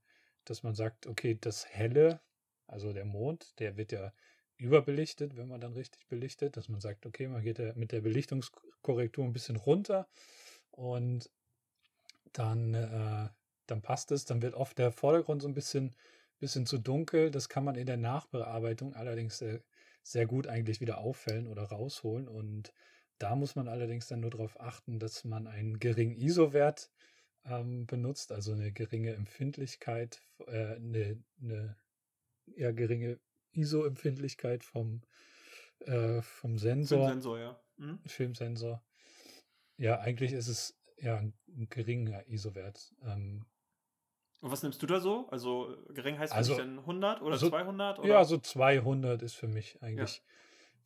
[0.45, 2.21] dass man sagt, okay, das Helle,
[2.67, 4.13] also der Mond, der wird ja
[4.61, 9.25] überbelichtet, wenn man dann richtig belichtet, dass man sagt, okay, man geht mit der Belichtungskorrektur
[9.25, 10.07] ein bisschen runter
[10.71, 11.31] und
[12.33, 13.29] dann, äh,
[13.67, 14.25] dann passt es.
[14.25, 15.95] Dann wird oft der Vordergrund so ein bisschen,
[16.39, 17.31] bisschen zu dunkel.
[17.31, 19.63] Das kann man in der Nachbearbeitung allerdings sehr,
[20.03, 22.29] sehr gut eigentlich wieder auffällen oder rausholen.
[22.29, 22.73] Und
[23.19, 26.91] da muss man allerdings dann nur darauf achten, dass man einen geringen ISO-Wert
[27.45, 31.77] ähm, benutzt, also eine geringe Empfindlichkeit, äh, eine, eine
[32.55, 33.19] eher geringe
[33.53, 35.03] ISO-Empfindlichkeit vom,
[35.81, 37.09] äh, vom Sensor.
[37.09, 37.61] Filmsensor, ja.
[37.77, 37.99] Mhm.
[38.07, 38.83] Filmsensor.
[39.77, 41.35] Ja, eigentlich ist es ja ein,
[41.69, 42.95] geringer ISO-Wert.
[43.03, 43.47] Ähm,
[44.41, 45.29] und was nimmst du da so?
[45.31, 47.99] Also gering heißt also, denn 100 oder so, 200?
[47.99, 48.09] Oder?
[48.09, 50.23] Ja, so 200 ist für mich eigentlich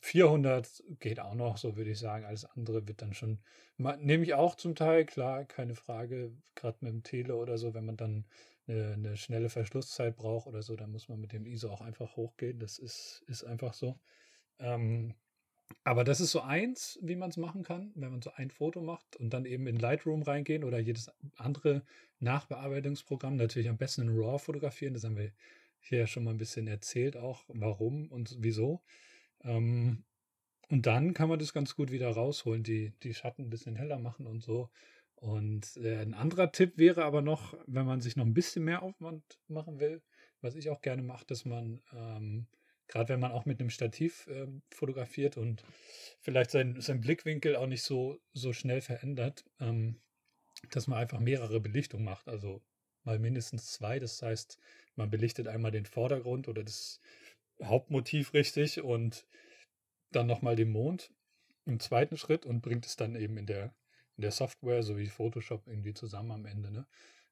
[0.05, 2.25] 400 geht auch noch, so würde ich sagen.
[2.25, 3.39] Alles andere wird dann schon,
[3.77, 7.85] nehme ich auch zum Teil, klar, keine Frage, gerade mit dem Tele oder so, wenn
[7.85, 8.25] man dann
[8.67, 12.15] eine, eine, schnelle Verschlusszeit braucht oder so, dann muss man mit dem ISO auch einfach
[12.15, 12.59] hochgehen.
[12.59, 13.99] Das ist, ist einfach so.
[14.59, 15.13] Ähm,
[15.83, 18.81] aber das ist so eins, wie man es machen kann, wenn man so ein Foto
[18.81, 21.83] macht und dann eben in Lightroom reingehen oder jedes andere
[22.19, 23.35] Nachbearbeitungsprogramm.
[23.35, 24.93] Natürlich am besten in RAW fotografieren.
[24.93, 25.31] Das haben wir
[25.79, 28.81] hier ja schon mal ein bisschen erzählt, auch warum und wieso.
[29.43, 30.03] Ähm,
[30.69, 33.99] und dann kann man das ganz gut wieder rausholen, die, die Schatten ein bisschen heller
[33.99, 34.69] machen und so.
[35.15, 38.83] Und äh, ein anderer Tipp wäre aber noch, wenn man sich noch ein bisschen mehr
[38.83, 40.01] Aufwand machen will,
[40.41, 42.47] was ich auch gerne mache, dass man, ähm,
[42.87, 45.63] gerade wenn man auch mit einem Stativ äh, fotografiert und
[46.21, 50.01] vielleicht sein, sein Blickwinkel auch nicht so, so schnell verändert, ähm,
[50.71, 52.27] dass man einfach mehrere Belichtungen macht.
[52.27, 52.61] Also
[53.03, 53.99] mal mindestens zwei.
[53.99, 54.59] Das heißt,
[54.95, 56.99] man belichtet einmal den Vordergrund oder das
[57.63, 59.25] Hauptmotiv richtig und
[60.11, 61.13] dann nochmal den Mond
[61.65, 63.73] im zweiten Schritt und bringt es dann eben in der,
[64.17, 66.71] in der Software sowie Photoshop irgendwie zusammen am Ende.
[66.71, 66.87] Ne?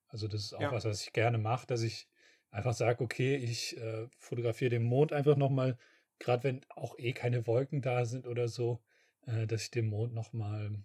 [0.08, 0.72] Also das ist auch ja.
[0.72, 2.08] was, was ich gerne mache, dass ich
[2.52, 5.78] einfach sage, okay, ich äh, fotografiere den Mond einfach nochmal,
[6.20, 8.82] gerade wenn auch eh keine Wolken da sind oder so,
[9.26, 10.84] äh, dass ich den Mond nochmal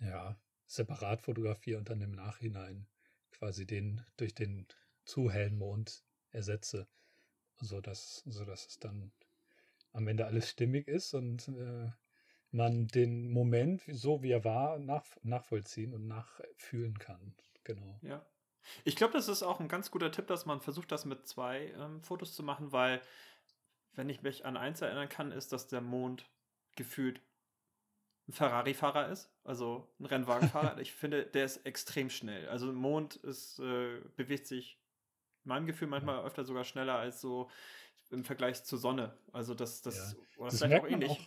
[0.00, 2.86] ja, separat fotografiere und dann im Nachhinein
[3.30, 4.66] quasi den durch den
[5.04, 6.88] zu hellen Mond ersetze,
[7.60, 9.12] sodass, sodass es dann
[9.92, 11.90] am Ende alles stimmig ist und äh,
[12.52, 17.34] man den Moment, so wie er war, nach, nachvollziehen und nachfühlen kann.
[17.64, 17.98] Genau.
[18.02, 18.24] Ja.
[18.84, 21.72] Ich glaube, das ist auch ein ganz guter Tipp, dass man versucht, das mit zwei
[21.78, 23.00] ähm, Fotos zu machen, weil,
[23.94, 26.26] wenn ich mich an eins erinnern kann, ist, dass der Mond
[26.76, 27.20] gefühlt
[28.28, 30.78] ein Ferrari-Fahrer ist, also ein Rennwagenfahrer.
[30.80, 32.48] ich finde, der ist extrem schnell.
[32.48, 34.78] Also Mond ist, äh, bewegt sich
[35.44, 37.50] in meinem Gefühl manchmal öfter sogar schneller als so
[38.10, 39.16] im Vergleich zur Sonne.
[39.32, 40.38] Also das, das, ja.
[40.38, 41.10] oder das vielleicht auch ähnlich.
[41.10, 41.18] Auch,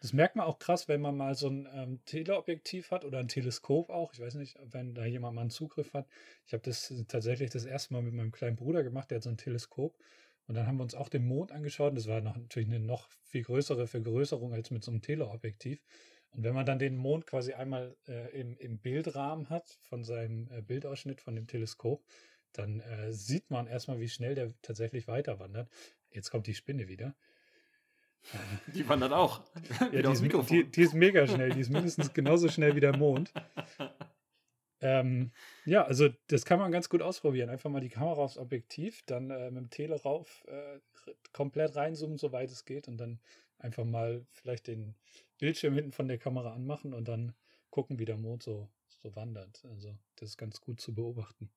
[0.00, 3.28] das merkt man auch krass, wenn man mal so ein ähm, Teleobjektiv hat oder ein
[3.28, 4.12] Teleskop auch.
[4.12, 6.06] Ich weiß nicht, wenn da jemand mal einen Zugriff hat.
[6.46, 9.30] Ich habe das tatsächlich das erste Mal mit meinem kleinen Bruder gemacht, der hat so
[9.30, 9.96] ein Teleskop.
[10.46, 11.96] Und dann haben wir uns auch den Mond angeschaut.
[11.96, 15.82] Das war noch, natürlich eine noch viel größere Vergrößerung als mit so einem Teleobjektiv.
[16.30, 20.48] Und wenn man dann den Mond quasi einmal äh, im, im Bildrahmen hat von seinem
[20.50, 22.04] äh, Bildausschnitt von dem Teleskop,
[22.52, 25.68] dann äh, sieht man erstmal, wie schnell der tatsächlich weiter wandert.
[26.10, 27.14] Jetzt kommt die Spinne wieder.
[28.74, 29.42] Die wandert auch.
[29.92, 31.50] ja, die, ist, die, die, ist, mega schnell.
[31.50, 33.32] Die ist mindestens genauso schnell wie der Mond.
[34.80, 35.32] Ähm,
[35.64, 37.50] ja, also das kann man ganz gut ausprobieren.
[37.50, 40.78] Einfach mal die Kamera aufs Objektiv, dann äh, mit dem Tele rauf, äh,
[41.32, 43.18] komplett reinzoomen, soweit es geht, und dann
[43.58, 44.94] einfach mal vielleicht den
[45.38, 47.34] Bildschirm hinten von der Kamera anmachen und dann
[47.70, 48.68] gucken, wie der Mond so,
[49.02, 49.64] so wandert.
[49.64, 51.50] Also das ist ganz gut zu beobachten.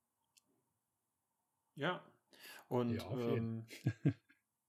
[1.75, 2.03] Ja.
[2.67, 3.65] Und ja, ähm,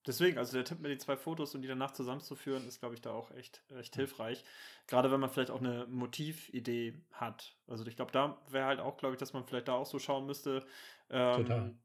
[0.06, 3.00] deswegen, also der Tipp mit den zwei Fotos und die danach zusammenzuführen, ist, glaube ich,
[3.00, 4.44] da auch echt, echt hilfreich.
[4.86, 7.56] Gerade wenn man vielleicht auch eine Motividee hat.
[7.66, 9.98] Also ich glaube, da wäre halt auch, glaube ich, dass man vielleicht da auch so
[9.98, 10.64] schauen müsste,
[11.10, 11.78] ähm,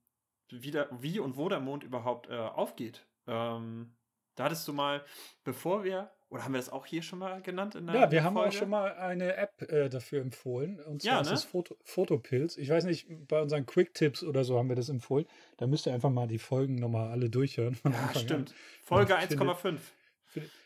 [0.49, 3.05] wie, der, wie und wo der Mond überhaupt äh, aufgeht.
[3.27, 3.96] Ähm,
[4.37, 5.03] da hattest du mal,
[5.43, 7.75] bevor wir oder haben wir das auch hier schon mal genannt?
[7.75, 8.23] In der ja, wir Folge?
[8.23, 10.79] haben auch schon mal eine App äh, dafür empfohlen.
[10.81, 11.31] Und zwar ja, ne?
[11.31, 12.57] ist es Foto, Fotopilz.
[12.57, 15.25] Ich weiß nicht, bei unseren Quick-Tipps oder so haben wir das empfohlen.
[15.57, 17.77] Da müsst ihr einfach mal die Folgen nochmal alle durchhören.
[17.85, 18.49] ja, stimmt.
[18.49, 18.55] An.
[18.83, 19.79] Folge 1,5.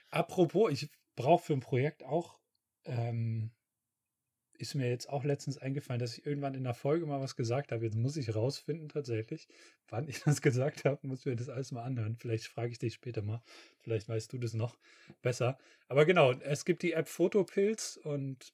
[0.10, 2.40] Apropos, ich brauche für ein Projekt auch
[2.86, 3.52] ähm,
[4.62, 7.72] ist mir jetzt auch letztens eingefallen, dass ich irgendwann in der Folge mal was gesagt
[7.72, 7.84] habe.
[7.84, 9.48] Jetzt muss ich rausfinden tatsächlich,
[9.90, 11.06] wann ich das gesagt habe.
[11.08, 12.16] Muss mir das alles mal anhören.
[12.16, 13.42] Vielleicht frage ich dich später mal.
[13.80, 14.78] Vielleicht weißt du das noch
[15.22, 15.58] besser.
[15.88, 18.54] Aber genau, es gibt die App Fotopilz und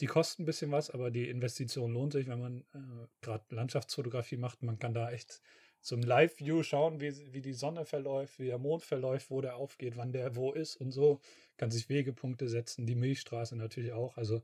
[0.00, 4.36] die kosten ein bisschen was, aber die Investition lohnt sich, wenn man äh, gerade Landschaftsfotografie
[4.36, 4.62] macht.
[4.62, 5.40] Man kann da echt
[5.80, 9.96] zum Live-View schauen, wie, wie die Sonne verläuft, wie der Mond verläuft, wo der aufgeht,
[9.96, 11.20] wann der wo ist und so.
[11.56, 14.16] Kann sich Wegepunkte setzen, die Milchstraße natürlich auch.
[14.16, 14.42] Also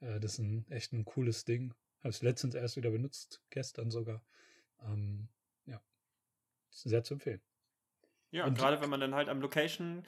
[0.00, 1.74] äh, das ist ein, echt ein cooles Ding.
[2.00, 4.24] Habe es letztens erst wieder benutzt, gestern sogar.
[4.82, 5.28] Ähm,
[5.66, 5.82] ja,
[6.70, 7.42] sehr zu empfehlen.
[8.30, 10.04] Ja, und gerade wenn man dann halt am Location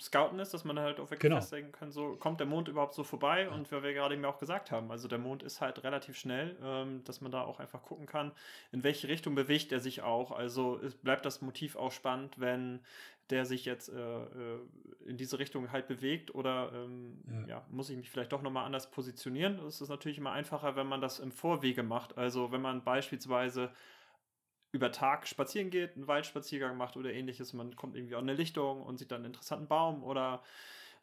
[0.00, 1.36] Scouten ist, dass man halt auch wirklich genau.
[1.36, 3.50] festlegen kann, so kommt der Mond überhaupt so vorbei ja.
[3.50, 6.56] und wie wir gerade eben auch gesagt haben, also der Mond ist halt relativ schnell,
[6.62, 8.32] ähm, dass man da auch einfach gucken kann,
[8.72, 10.32] in welche Richtung bewegt er sich auch.
[10.32, 12.80] Also bleibt das Motiv auch spannend, wenn
[13.30, 14.58] der sich jetzt äh, äh,
[15.06, 17.56] in diese Richtung halt bewegt oder ähm, ja.
[17.56, 17.66] ja.
[17.70, 19.58] muss ich mich vielleicht doch nochmal anders positionieren.
[19.62, 22.16] Das ist natürlich immer einfacher, wenn man das im Vorwege macht.
[22.16, 23.70] Also wenn man beispielsweise
[24.72, 28.82] über Tag spazieren geht, einen Waldspaziergang macht oder ähnliches, man kommt irgendwie an eine Lichtung
[28.82, 30.42] und sieht dann einen interessanten Baum oder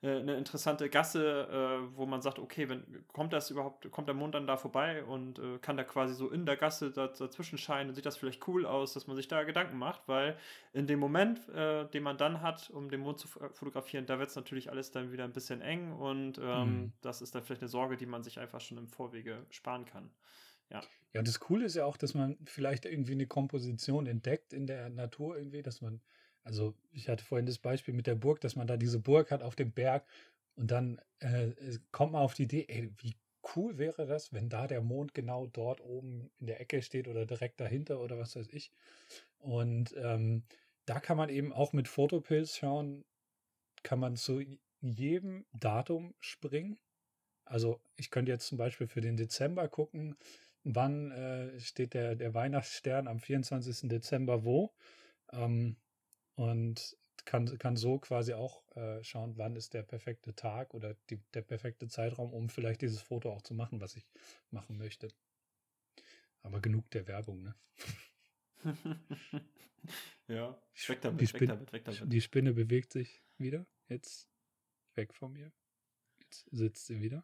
[0.01, 4.15] äh, eine interessante Gasse, äh, wo man sagt, okay, wenn kommt das überhaupt, kommt der
[4.15, 7.57] Mond dann da vorbei und äh, kann da quasi so in der Gasse da, dazwischen
[7.57, 10.37] scheinen und sieht das vielleicht cool aus, dass man sich da Gedanken macht, weil
[10.73, 14.29] in dem Moment, äh, den man dann hat, um den Mond zu fotografieren, da wird
[14.29, 16.93] es natürlich alles dann wieder ein bisschen eng und ähm, mhm.
[17.01, 20.11] das ist dann vielleicht eine Sorge, die man sich einfach schon im Vorwege sparen kann.
[20.71, 20.83] Ja.
[21.13, 24.89] Ja, das Coole ist ja auch, dass man vielleicht irgendwie eine Komposition entdeckt in der
[24.89, 26.01] Natur irgendwie, dass man
[26.45, 29.41] also ich hatte vorhin das Beispiel mit der Burg, dass man da diese Burg hat
[29.41, 30.05] auf dem Berg
[30.55, 31.51] und dann äh,
[31.91, 33.15] kommt man auf die Idee, ey, wie
[33.55, 37.25] cool wäre das, wenn da der Mond genau dort oben in der Ecke steht oder
[37.25, 38.71] direkt dahinter oder was weiß ich.
[39.39, 40.43] Und ähm,
[40.85, 43.03] da kann man eben auch mit Fotopilz schauen,
[43.83, 44.43] kann man zu
[44.81, 46.79] jedem Datum springen.
[47.45, 50.15] Also ich könnte jetzt zum Beispiel für den Dezember gucken,
[50.65, 53.87] wann äh, steht der, der Weihnachtsstern am 24.
[53.87, 54.73] Dezember wo.
[55.31, 55.77] Ähm,
[56.35, 61.21] und kann, kann so quasi auch äh, schauen, wann ist der perfekte Tag oder die,
[61.33, 64.05] der perfekte Zeitraum, um vielleicht dieses Foto auch zu machen, was ich
[64.51, 65.07] machen möchte.
[66.41, 67.55] Aber genug der Werbung, ne?
[70.27, 72.13] ja, weg damit, die, Spin weg damit, weg damit.
[72.13, 73.65] Die Spinne bewegt sich wieder.
[73.87, 74.29] Jetzt
[74.95, 75.51] weg von mir.
[76.19, 77.23] Jetzt sitzt sie wieder.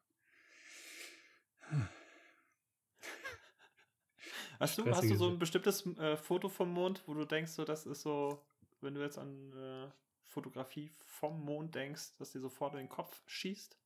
[4.62, 7.66] Hast du, hast du so ein bestimmtes äh, Foto vom Mond, wo du denkst, so
[7.66, 8.42] das ist so
[8.82, 9.88] wenn du jetzt an äh,
[10.24, 13.78] Fotografie vom Mond denkst, dass dir sofort in den Kopf schießt?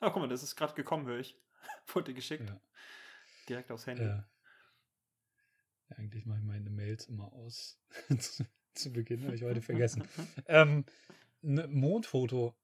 [0.00, 1.36] Ah, guck mal, das ist gerade gekommen, höre ich.
[1.92, 2.48] Wurde geschickt.
[2.48, 2.60] Ja.
[3.48, 4.04] Direkt aufs Handy.
[4.04, 4.28] Ja.
[5.90, 7.80] ja eigentlich mache ich meine Mails immer aus
[8.18, 10.04] zu, zu, Beginn, habe ich heute vergessen.
[10.46, 10.84] ähm,
[11.42, 12.56] ne Mondfoto.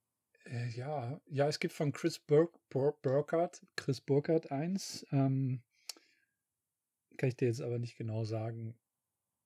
[0.45, 5.07] Äh, ja, ja, es gibt von Chris Bur Bur Burkhardt, Chris Burkhardt eins.
[5.11, 5.63] Ähm,
[7.17, 8.77] kann ich dir jetzt aber nicht genau sagen,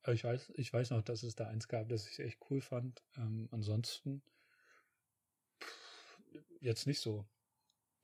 [0.07, 3.03] ich weiß, ich weiß noch, dass es da eins gab, das ich echt cool fand.
[3.17, 4.23] Ähm, ansonsten
[5.63, 6.21] pff,
[6.61, 7.27] jetzt nicht so.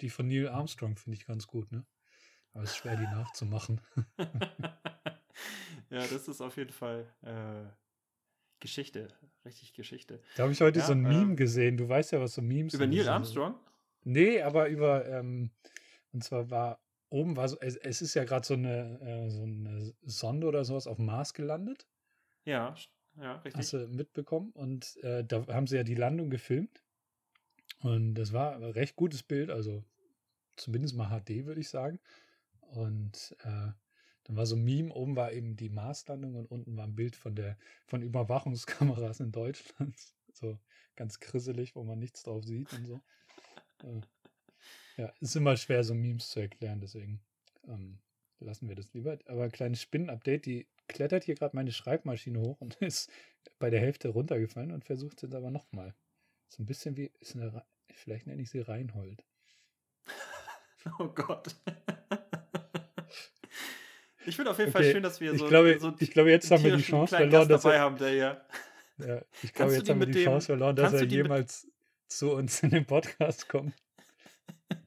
[0.01, 1.87] Die von Neil Armstrong finde ich ganz gut, ne?
[2.53, 3.81] Aber es ist schwer, die nachzumachen.
[5.91, 7.65] ja, das ist auf jeden Fall äh,
[8.61, 9.09] Geschichte,
[9.45, 10.21] richtig Geschichte.
[10.37, 11.77] Da habe ich heute ja, so ein Meme äh, gesehen.
[11.77, 12.83] Du weißt ja, was so Memes sind.
[12.83, 13.55] Über Neil Armstrong?
[14.05, 15.51] Nee, aber über, ähm,
[16.13, 16.84] und zwar war
[17.15, 20.65] oben war so, es, es ist ja gerade so eine, äh, so eine Sonde oder
[20.65, 21.87] sowas auf dem Mars gelandet.
[22.45, 22.75] Ja,
[23.17, 23.55] ja, richtig.
[23.55, 24.51] Hast du mitbekommen?
[24.51, 26.83] Und äh, da haben sie ja die Landung gefilmt.
[27.79, 29.85] Und das war ein recht gutes Bild, also
[30.57, 32.01] zumindest mal HD, würde ich sagen.
[32.61, 33.73] Und äh,
[34.25, 37.15] dann war so ein Meme, oben war eben die Marslandung und unten war ein Bild
[37.15, 39.95] von der von Überwachungskameras in Deutschland.
[40.37, 40.59] So
[40.97, 43.01] ganz krisselig, wo man nichts drauf sieht und so.
[44.97, 47.21] Ja, ist immer schwer, so Memes zu erklären, deswegen
[47.67, 47.99] ähm,
[48.39, 49.19] lassen wir das lieber.
[49.27, 53.11] Aber ein kleines Spinnen-Update, die klettert hier gerade meine Schreibmaschine hoch und ist
[53.59, 55.95] bei der Hälfte runtergefallen und versucht es jetzt aber nochmal.
[56.49, 59.25] So ein bisschen wie, ist eine, vielleicht nenne ich sie Reinhold.
[60.99, 61.57] Oh Gott.
[64.27, 64.83] Ich finde auf jeden okay.
[64.83, 65.45] Fall schön, dass wir so.
[65.45, 68.09] Ich glaube, so ich glaube jetzt haben wir die Chance verloren, dass er, haben, der
[68.09, 68.45] hier.
[68.99, 71.69] Ja, ich glaube, jetzt haben wir die dem, Chance verloren, dass er jemals
[72.09, 73.75] zu uns in den Podcast kommt.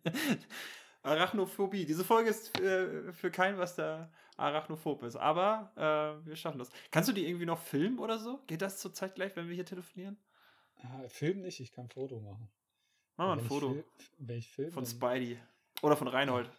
[1.03, 1.85] Arachnophobie.
[1.85, 5.15] Diese Folge ist äh, für keinen, was da arachnophob ist.
[5.15, 6.69] Aber äh, wir schaffen das.
[6.91, 8.39] Kannst du die irgendwie noch filmen oder so?
[8.47, 10.17] Geht das zurzeit gleich, wenn wir hier telefonieren?
[10.83, 12.49] Ah, Film nicht, ich kann ein Foto machen.
[13.15, 13.83] Mach mal ein Foto.
[14.27, 15.39] Ich film, von Spidey.
[15.81, 16.49] Oder von Reinhold.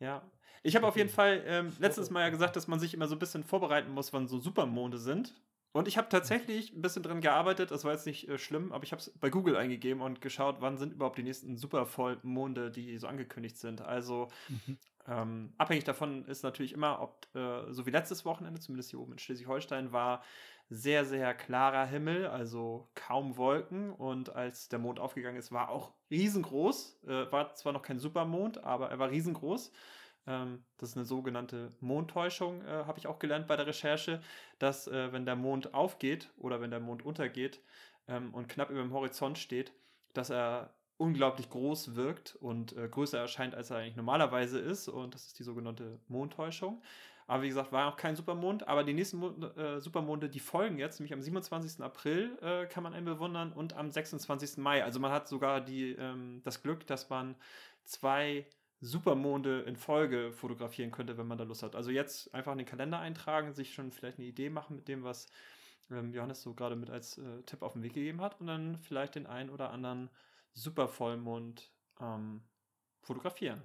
[0.00, 0.28] Ja.
[0.62, 3.14] Ich habe auf jeden Fall ähm, letztes Mal ja gesagt, dass man sich immer so
[3.14, 5.34] ein bisschen vorbereiten muss, wann so Supermonde sind.
[5.72, 8.82] Und ich habe tatsächlich ein bisschen dran gearbeitet, das war jetzt nicht äh, schlimm, aber
[8.82, 12.98] ich habe es bei Google eingegeben und geschaut, wann sind überhaupt die nächsten Supervollmonde, die
[12.98, 13.80] so angekündigt sind.
[13.80, 14.78] Also mhm.
[15.06, 19.12] ähm, abhängig davon ist natürlich immer, ob, äh, so wie letztes Wochenende, zumindest hier oben
[19.12, 20.24] in Schleswig-Holstein, war
[20.70, 23.92] sehr, sehr klarer Himmel, also kaum Wolken.
[23.92, 27.00] Und als der Mond aufgegangen ist, war auch riesengroß.
[27.06, 29.72] Äh, war zwar noch kein Supermond, aber er war riesengroß.
[30.26, 34.20] Ähm, das ist eine sogenannte Mondtäuschung, äh, habe ich auch gelernt bei der Recherche,
[34.58, 37.60] dass äh, wenn der Mond aufgeht oder wenn der Mond untergeht
[38.08, 39.72] ähm, und knapp über dem Horizont steht,
[40.12, 44.88] dass er unglaublich groß wirkt und äh, größer erscheint, als er eigentlich normalerweise ist.
[44.88, 46.82] Und das ist die sogenannte Mondtäuschung.
[47.26, 48.68] Aber wie gesagt, war auch kein Supermond.
[48.68, 51.82] Aber die nächsten Mond, äh, Supermonde, die folgen jetzt, nämlich am 27.
[51.82, 54.58] April äh, kann man einen bewundern und am 26.
[54.58, 54.84] Mai.
[54.84, 57.34] Also man hat sogar die, ähm, das Glück, dass man
[57.84, 58.46] zwei
[58.80, 61.76] Supermonde in Folge fotografieren könnte, wenn man da Lust hat.
[61.76, 65.04] Also jetzt einfach in den Kalender eintragen, sich schon vielleicht eine Idee machen mit dem,
[65.04, 65.26] was
[65.90, 68.78] ähm, Johannes so gerade mit als äh, Tipp auf den Weg gegeben hat und dann
[68.78, 70.08] vielleicht den einen oder anderen
[70.54, 72.42] Supervollmond ähm,
[73.02, 73.62] fotografieren.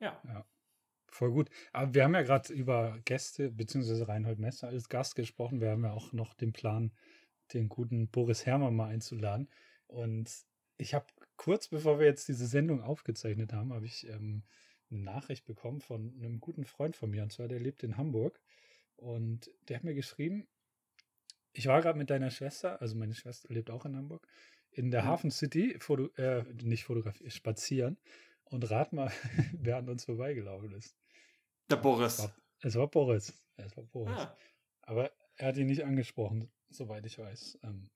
[0.00, 0.20] Ja.
[0.24, 0.44] ja.
[1.06, 1.50] Voll gut.
[1.72, 5.60] Aber wir haben ja gerade über Gäste, beziehungsweise Reinhold Messer als Gast gesprochen.
[5.60, 6.90] Wir haben ja auch noch den Plan,
[7.52, 9.48] den guten Boris Herrmann mal einzuladen.
[9.88, 10.30] Und
[10.78, 11.06] ich habe
[11.42, 14.44] kurz bevor wir jetzt diese Sendung aufgezeichnet haben, habe ich ähm,
[14.90, 17.24] eine Nachricht bekommen von einem guten Freund von mir.
[17.24, 18.40] Und zwar, der lebt in Hamburg.
[18.94, 20.46] Und der hat mir geschrieben,
[21.52, 24.24] ich war gerade mit deiner Schwester, also meine Schwester lebt auch in Hamburg,
[24.70, 25.06] in der mhm.
[25.08, 27.98] Hafen City, Foto, äh, nicht fotografieren, spazieren.
[28.44, 29.10] Und rat mal,
[29.52, 30.96] wer an uns vorbeigelaufen ist.
[31.68, 32.14] Der Boris.
[32.14, 33.42] Es war, es war Boris.
[33.56, 34.16] Es war Boris.
[34.16, 34.36] Ah.
[34.82, 37.58] Aber er hat ihn nicht angesprochen, soweit ich weiß.
[37.64, 37.90] Ähm.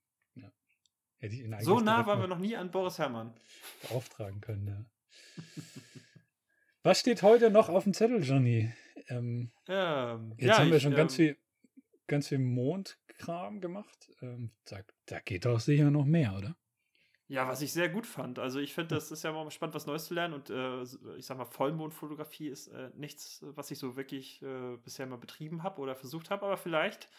[1.19, 3.33] Hätte ich ihn eigentlich so nah waren wir noch nie an Boris Herrmann.
[3.81, 5.43] Beauftragen können, ja.
[6.83, 8.71] Was steht heute noch auf dem Zettel, Johnny?
[9.09, 11.37] Ähm, ähm, jetzt ja, haben wir ich, schon ganz ähm, viel,
[12.07, 14.11] ganz viel Mondkram gemacht.
[14.21, 16.55] Ähm, da, da geht doch sicher noch mehr, oder?
[17.29, 18.39] Ja, was ich sehr gut fand.
[18.39, 20.33] Also ich finde, das ist ja immer spannend, was Neues zu lernen.
[20.33, 20.83] Und äh,
[21.17, 25.63] ich sag mal, Vollmondfotografie ist äh, nichts, was ich so wirklich äh, bisher mal betrieben
[25.63, 26.45] habe oder versucht habe.
[26.45, 27.09] Aber vielleicht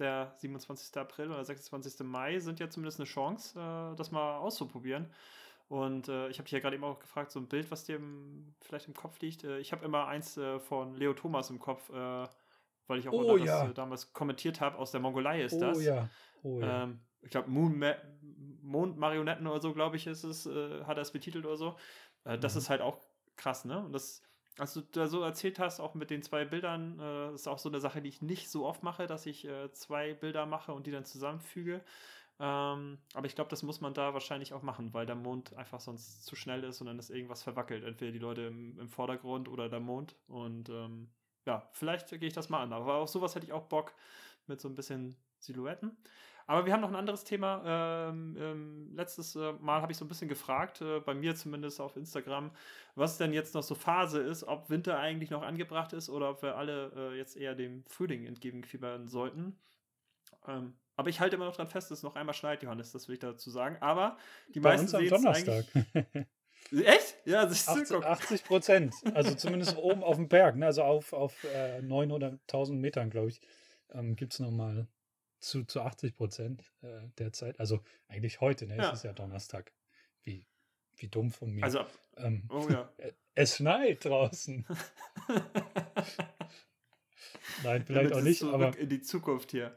[0.00, 0.96] der 27.
[0.96, 2.06] April oder 26.
[2.06, 5.12] Mai sind ja zumindest eine Chance, äh, das mal auszuprobieren.
[5.68, 7.96] Und äh, ich habe dich ja gerade eben auch gefragt, so ein Bild, was dir
[7.96, 9.44] im, vielleicht im Kopf liegt.
[9.44, 13.66] Äh, ich habe immer eins von Leo Thomas im Kopf, weil ich auch oh, ja.
[13.66, 14.76] das damals kommentiert habe.
[14.78, 15.84] Aus der Mongolei ist oh, das.
[15.84, 16.08] Ja.
[16.42, 16.84] Oh, ja.
[16.84, 21.46] Ähm, ich glaube, Mondmarionetten oder so, glaube ich, ist es, äh, hat er es betitelt
[21.46, 21.76] oder so.
[22.24, 22.58] Äh, das mhm.
[22.58, 22.98] ist halt auch
[23.36, 23.84] krass, ne?
[23.84, 24.22] Und das,
[24.58, 27.68] als du da so erzählt hast, auch mit den zwei Bildern, äh, ist auch so
[27.68, 30.86] eine Sache, die ich nicht so oft mache, dass ich äh, zwei Bilder mache und
[30.86, 31.82] die dann zusammenfüge.
[32.40, 35.80] Ähm, aber ich glaube, das muss man da wahrscheinlich auch machen, weil der Mond einfach
[35.80, 37.84] sonst zu schnell ist und dann ist irgendwas verwackelt.
[37.84, 40.16] Entweder die Leute im, im Vordergrund oder der Mond.
[40.26, 41.10] Und ähm,
[41.46, 42.72] ja, vielleicht gehe ich das mal an.
[42.72, 43.92] Aber auf sowas hätte ich auch Bock
[44.46, 45.96] mit so ein bisschen Silhouetten.
[46.50, 48.08] Aber wir haben noch ein anderes Thema.
[48.10, 51.80] Ähm, ähm, letztes äh, Mal habe ich so ein bisschen gefragt, äh, bei mir zumindest
[51.80, 52.50] auf Instagram,
[52.96, 56.42] was denn jetzt noch so Phase ist, ob Winter eigentlich noch angebracht ist oder ob
[56.42, 59.60] wir alle äh, jetzt eher dem Frühling entgegenfiebern sollten.
[60.48, 63.06] Ähm, aber ich halte immer noch dran fest, dass es noch einmal schneit, Johannes, das
[63.06, 63.76] will ich dazu sagen.
[63.78, 64.16] Aber
[64.52, 65.66] die bei meisten uns am Donnerstag.
[66.72, 67.16] Echt?
[67.26, 68.94] Ja, das ist 80, 80 Prozent.
[69.14, 70.66] Also zumindest oben auf dem Berg, ne?
[70.66, 73.40] also auf, auf äh, 900.000 Metern, glaube ich,
[73.92, 74.88] ähm, gibt es nochmal
[75.40, 77.58] zu, zu 80 Prozent äh, der Zeit.
[77.58, 78.76] Also eigentlich heute, ne?
[78.76, 78.88] Ja.
[78.88, 79.72] Es ist ja Donnerstag.
[80.22, 80.46] Wie,
[80.96, 81.64] wie dumm von mir.
[81.64, 81.84] Also,
[82.16, 82.92] ähm, oh ja.
[83.34, 84.66] es schneit draußen.
[87.64, 88.42] Nein, vielleicht auch nicht.
[88.42, 89.76] aber in die Zukunft hier.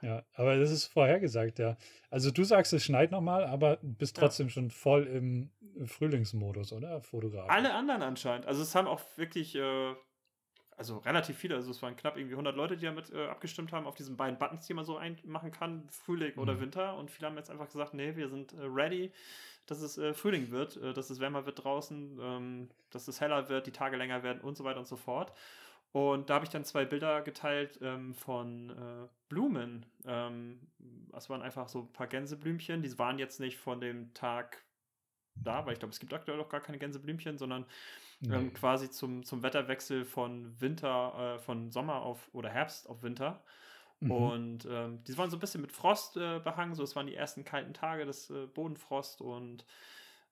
[0.00, 1.76] Ja, aber das ist vorhergesagt, ja.
[2.08, 4.52] Also du sagst, es schneit nochmal, aber bist trotzdem ja.
[4.52, 5.50] schon voll im
[5.86, 7.00] Frühlingsmodus, oder?
[7.00, 7.48] Fotograf.
[7.50, 8.46] Alle anderen anscheinend.
[8.46, 9.94] Also es haben auch wirklich äh,
[10.78, 13.86] also relativ viele, also es waren knapp irgendwie 100 Leute, die damit äh, abgestimmt haben
[13.86, 16.42] auf diesen beiden Buttons, die man so machen kann, Frühling mhm.
[16.42, 16.96] oder Winter.
[16.96, 19.12] Und viele haben jetzt einfach gesagt, nee, wir sind äh, ready,
[19.66, 23.48] dass es äh, Frühling wird, äh, dass es wärmer wird draußen, ähm, dass es heller
[23.48, 25.32] wird, die Tage länger werden und so weiter und so fort.
[25.90, 29.84] Und da habe ich dann zwei Bilder geteilt ähm, von äh, Blumen.
[30.06, 30.60] Ähm,
[31.10, 32.82] das waren einfach so ein paar Gänseblümchen.
[32.82, 34.62] Die waren jetzt nicht von dem Tag
[35.34, 37.66] da, weil ich glaube, es gibt aktuell auch gar keine Gänseblümchen, sondern
[38.20, 38.34] Nee.
[38.34, 43.42] Ähm, quasi zum, zum Wetterwechsel von Winter, äh, von Sommer auf oder Herbst auf Winter.
[44.00, 44.10] Mhm.
[44.10, 47.14] Und ähm, die waren so ein bisschen mit Frost äh, behangen, so es waren die
[47.14, 49.64] ersten kalten Tage des äh, Bodenfrost und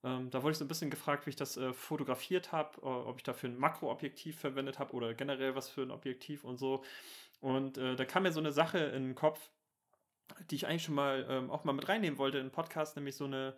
[0.04, 2.84] ähm, da wurde ich so ein bisschen gefragt, wie ich das äh, fotografiert habe, äh,
[2.84, 6.84] ob ich dafür ein Makroobjektiv verwendet habe oder generell was für ein Objektiv und so.
[7.40, 9.50] Und äh, da kam mir so eine Sache in den Kopf,
[10.50, 13.16] die ich eigentlich schon mal ähm, auch mal mit reinnehmen wollte in den Podcast, nämlich
[13.16, 13.54] so eine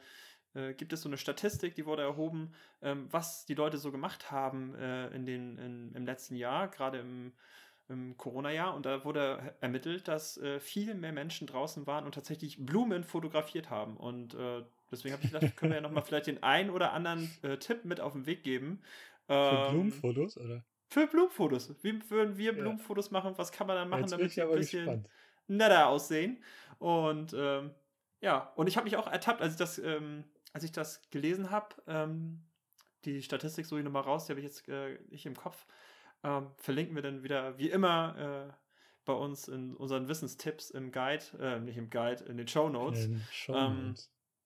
[0.59, 4.31] äh, gibt es so eine Statistik, die wurde erhoben, ähm, was die Leute so gemacht
[4.31, 7.33] haben äh, in den, in, im letzten Jahr, gerade im,
[7.89, 8.75] im Corona-Jahr.
[8.75, 13.71] Und da wurde ermittelt, dass äh, viel mehr Menschen draußen waren und tatsächlich Blumen fotografiert
[13.71, 13.97] haben.
[13.97, 17.31] Und äh, deswegen habe ich gedacht, können wir ja nochmal vielleicht den einen oder anderen
[17.43, 18.81] äh, Tipp mit auf den Weg geben.
[19.27, 20.65] Für ähm, Blumenfotos, oder?
[20.91, 21.75] Für Blumenfotos.
[21.83, 23.35] Wie würden wir Blumenfotos machen?
[23.37, 25.09] Was kann man dann machen, damit wir ein bisschen gespannt.
[25.47, 26.43] netter aussehen?
[26.79, 27.75] Und ähm,
[28.21, 31.51] ja, und ich habe mich auch ertappt, als ich das ähm, als ich das gelesen
[31.51, 32.43] habe, ähm,
[33.05, 35.67] die Statistik so ich nochmal raus, die habe ich jetzt äh, nicht im Kopf,
[36.25, 38.53] ähm, verlinken wir dann wieder wie immer äh,
[39.05, 43.09] bei uns in unseren Wissenstipps im Guide, äh, nicht im Guide, in den Show Notes.
[43.49, 43.95] Ähm,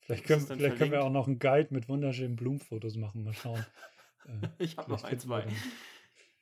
[0.00, 3.24] vielleicht können, vielleicht können wir auch noch einen Guide mit wunderschönen Blumenfotos machen.
[3.24, 3.64] Mal schauen.
[4.24, 5.44] Äh, ich habe noch ein, zwei.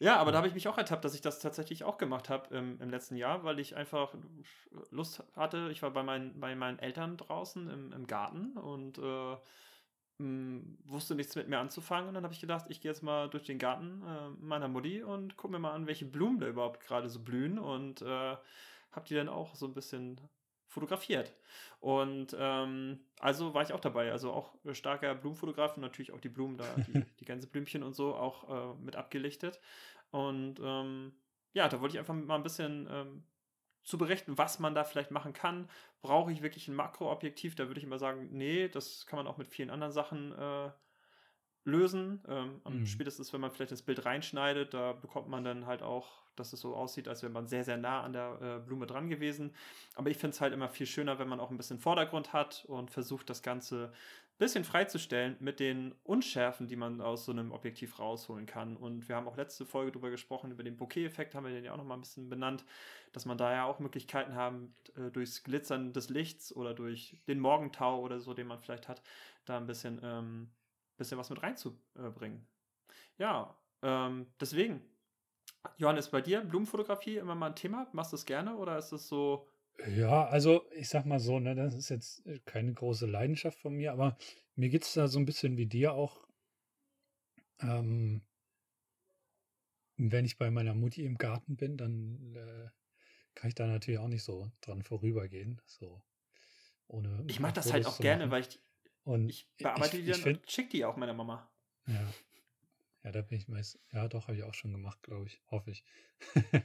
[0.03, 2.55] Ja, aber da habe ich mich auch ertappt, dass ich das tatsächlich auch gemacht habe
[2.57, 4.15] im, im, letzten Jahr, weil ich einfach
[4.91, 5.69] Lust hatte.
[5.71, 9.37] Ich war bei meinen, bei meinen Eltern draußen im, im Garten und äh,
[10.19, 12.09] hm, wusste nichts mit mir anzufangen.
[12.09, 15.03] Und dann habe ich gedacht, ich gehe jetzt mal durch den Garten äh, meiner Mutti
[15.03, 18.37] und gucke mir mal an, welche Blumen da überhaupt gerade so blühen und äh,
[18.93, 20.19] habe die dann auch so ein bisschen
[20.71, 21.35] fotografiert.
[21.81, 24.13] Und ähm, also war ich auch dabei.
[24.13, 28.15] Also auch starker Blumenfotograf und natürlich auch die Blumen da, die, die Gänseblümchen und so
[28.15, 29.61] auch äh, mit abgelichtet.
[30.11, 31.13] Und ähm,
[31.53, 33.25] ja, da wollte ich einfach mal ein bisschen ähm,
[33.83, 35.69] zu berichten, was man da vielleicht machen kann.
[36.03, 37.57] Brauche ich wirklich ein Makroobjektiv?
[37.57, 40.71] Da würde ich immer sagen, nee, das kann man auch mit vielen anderen Sachen äh,
[41.65, 42.23] lösen.
[42.29, 42.87] Ähm, mhm.
[42.87, 46.61] Spätestens, wenn man vielleicht das Bild reinschneidet, da bekommt man dann halt auch, dass es
[46.61, 49.55] so aussieht, als wäre man sehr, sehr nah an der äh, Blume dran gewesen.
[49.95, 52.65] Aber ich finde es halt immer viel schöner, wenn man auch ein bisschen Vordergrund hat
[52.67, 57.53] und versucht, das Ganze ein bisschen freizustellen mit den Unschärfen, die man aus so einem
[57.53, 58.77] Objektiv rausholen kann.
[58.77, 61.73] Und wir haben auch letzte Folge darüber gesprochen, über den Bokeh-Effekt, haben wir den ja
[61.73, 62.65] auch nochmal ein bisschen benannt,
[63.13, 67.39] dass man da ja auch Möglichkeiten haben, äh, durchs Glitzern des Lichts oder durch den
[67.39, 69.03] Morgentau oder so, den man vielleicht hat,
[69.45, 70.49] da ein bisschen ähm,
[71.01, 72.47] bisschen was mit reinzubringen.
[73.19, 74.83] Ja, ähm, deswegen,
[75.79, 77.89] Johannes, bei dir Blumenfotografie immer mal ein Thema?
[77.93, 79.49] Machst du es gerne oder ist es so?
[79.97, 83.93] Ja, also ich sag mal so, ne, das ist jetzt keine große Leidenschaft von mir,
[83.93, 84.17] aber
[84.55, 86.27] mir geht es da so ein bisschen wie dir auch.
[87.61, 88.23] Ähm,
[89.97, 92.69] wenn ich bei meiner Mutti im Garten bin, dann äh,
[93.35, 95.61] kann ich da natürlich auch nicht so dran vorübergehen.
[95.65, 96.03] So
[96.89, 97.25] ohne.
[97.27, 98.61] Ich mache das halt auch gerne, weil ich
[99.05, 101.49] und ich bearbeite ich, die dann und schick die auch meiner Mama.
[101.87, 102.07] Ja.
[103.03, 103.79] Ja, da bin ich meist.
[103.93, 105.41] Ja, doch, habe ich auch schon gemacht, glaube ich.
[105.51, 105.85] Hoffe ich.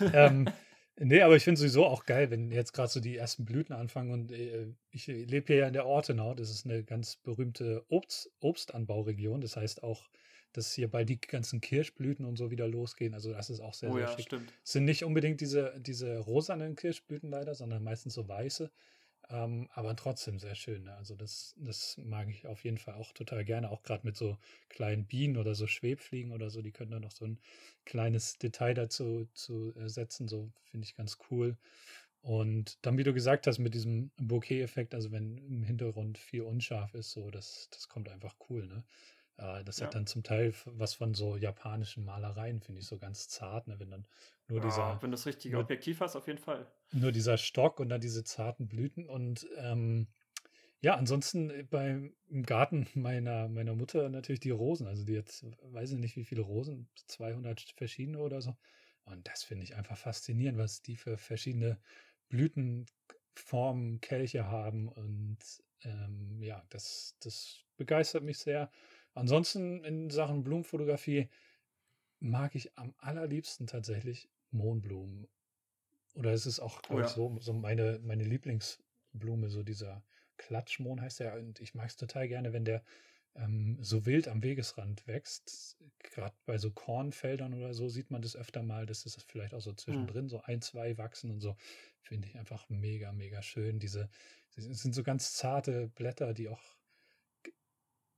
[0.00, 0.48] ähm,
[0.96, 4.10] nee, aber ich finde sowieso auch geil, wenn jetzt gerade so die ersten Blüten anfangen
[4.10, 6.34] und äh, ich lebe hier ja in der Ortenau.
[6.34, 9.40] Das ist eine ganz berühmte Obst, Obstanbauregion.
[9.40, 10.10] Das heißt auch,
[10.52, 13.14] dass hier bald die ganzen Kirschblüten und so wieder losgehen.
[13.14, 14.24] Also das ist auch sehr, oh, sehr ja, schick.
[14.26, 14.52] Stimmt.
[14.64, 18.72] Es sind nicht unbedingt diese, diese rosanen Kirschblüten leider, sondern meistens so weiße.
[19.28, 20.84] Ähm, aber trotzdem sehr schön.
[20.84, 20.94] Ne?
[20.96, 24.38] Also das, das mag ich auf jeden Fall auch total gerne, auch gerade mit so
[24.68, 27.40] kleinen Bienen oder so Schwebfliegen oder so, die können da noch so ein
[27.84, 31.56] kleines Detail dazu zu setzen, so finde ich ganz cool.
[32.22, 36.94] Und dann, wie du gesagt hast, mit diesem Bokeh-Effekt, also wenn im Hintergrund viel unscharf
[36.94, 38.84] ist, so, das, das kommt einfach cool, ne?
[39.38, 39.86] Äh, das ja.
[39.86, 43.78] hat dann zum Teil was von so japanischen Malereien, finde ich, so ganz zart, ne?
[43.78, 44.06] wenn dann
[44.48, 45.02] nur ja, dieser.
[45.02, 46.66] Wenn du das richtige nur, Objektiv hast, auf jeden Fall.
[46.92, 49.08] Nur dieser Stock und dann diese zarten Blüten.
[49.08, 50.06] Und ähm,
[50.80, 54.86] ja, ansonsten äh, beim im Garten meiner, meiner Mutter natürlich die Rosen.
[54.86, 58.56] Also die jetzt, weiß ich nicht, wie viele Rosen, 200 verschiedene oder so.
[59.04, 61.78] Und das finde ich einfach faszinierend, was die für verschiedene
[62.28, 64.88] Blütenformen, Kelche haben.
[64.88, 65.38] Und
[65.82, 68.70] ähm, ja, das, das begeistert mich sehr.
[69.16, 71.30] Ansonsten in Sachen Blumenfotografie
[72.20, 75.26] mag ich am allerliebsten tatsächlich Mohnblumen.
[76.14, 77.08] Oder es ist auch, oh, ja.
[77.08, 80.04] so, so meine, meine Lieblingsblume, so dieser
[80.36, 81.34] Klatschmohn heißt der.
[81.34, 82.82] Und ich mag es total gerne, wenn der
[83.36, 85.78] ähm, so wild am Wegesrand wächst.
[85.98, 88.84] Gerade bei so Kornfeldern oder so sieht man das öfter mal.
[88.84, 89.78] Das ist vielleicht auch so hm.
[89.78, 90.28] zwischendrin, mhm.
[90.28, 91.56] so ein, zwei wachsen und so.
[92.02, 93.78] Finde ich einfach mega, mega schön.
[93.78, 94.10] Diese,
[94.54, 96.75] das sind so ganz zarte Blätter, die auch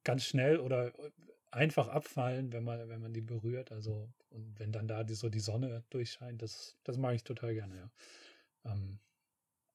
[0.09, 1.11] ganz schnell oder äh,
[1.50, 3.72] einfach abfallen, wenn man, wenn man die berührt.
[3.72, 7.52] Also, und wenn dann da die, so die Sonne durchscheint, das, das mag ich total
[7.52, 7.90] gerne, ja.
[8.72, 9.00] Ähm,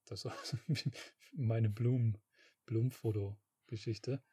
[0.05, 0.57] das ist
[1.33, 2.17] meine Blumen,
[2.65, 4.23] Blumenfoto-Geschichte.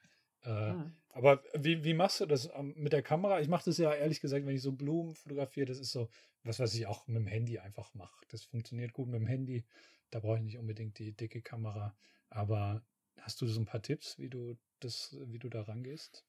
[0.41, 0.97] Äh, hm.
[1.11, 3.43] Aber wie, wie machst du das ähm, mit der Kamera?
[3.43, 6.09] Ich mache das ja ehrlich gesagt, wenn ich so Blumen fotografiere, das ist so
[6.45, 8.25] was, was ich auch mit dem Handy einfach mache.
[8.29, 9.67] Das funktioniert gut mit dem Handy.
[10.09, 11.95] Da brauche ich nicht unbedingt die dicke Kamera.
[12.31, 12.83] Aber
[13.19, 16.25] hast du so ein paar Tipps, wie du das, wie du da rangehst?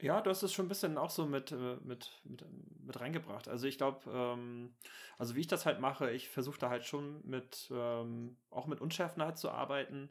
[0.00, 2.44] Ja, du hast es schon ein bisschen auch so mit, äh, mit, mit,
[2.80, 3.48] mit reingebracht.
[3.48, 4.74] Also ich glaube, ähm,
[5.18, 8.80] also wie ich das halt mache, ich versuche da halt schon mit, ähm, auch mit
[8.80, 10.08] Unschärfen halt zu arbeiten.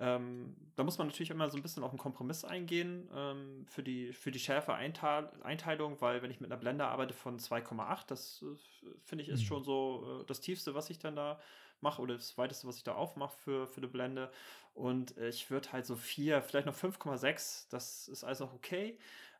[0.00, 3.82] Ähm, da muss man natürlich immer so ein bisschen auf einen Kompromiss eingehen ähm, für
[3.82, 8.42] die, für die Schärfe Einteilung, weil wenn ich mit einer Blende arbeite von 2,8, das
[8.42, 9.46] äh, finde ich ist mhm.
[9.46, 11.40] schon so äh, das Tiefste, was ich dann da
[11.82, 14.30] mache oder das weiteste, was ich da aufmache für, für eine Blende.
[14.74, 18.96] Und ich würde halt so 4, vielleicht noch 5,6, das ist alles noch okay.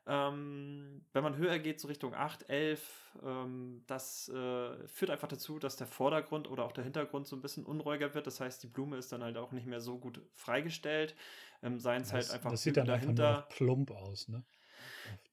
[0.09, 5.59] Ähm, wenn man höher geht, so Richtung 8, 11, ähm, das äh, führt einfach dazu,
[5.59, 8.25] dass der Vordergrund oder auch der Hintergrund so ein bisschen unruhiger wird.
[8.25, 11.15] Das heißt, die Blume ist dann halt auch nicht mehr so gut freigestellt.
[11.61, 13.29] Ähm, Seien es halt einfach Das sieht dann dahinter.
[13.29, 14.43] einfach plump aus, ne?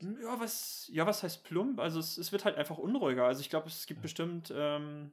[0.00, 1.80] Ja, was, ja, was heißt plump?
[1.80, 3.24] Also es, es wird halt einfach unruhiger.
[3.24, 4.02] Also ich glaube, es gibt ja.
[4.02, 5.10] bestimmt ähm,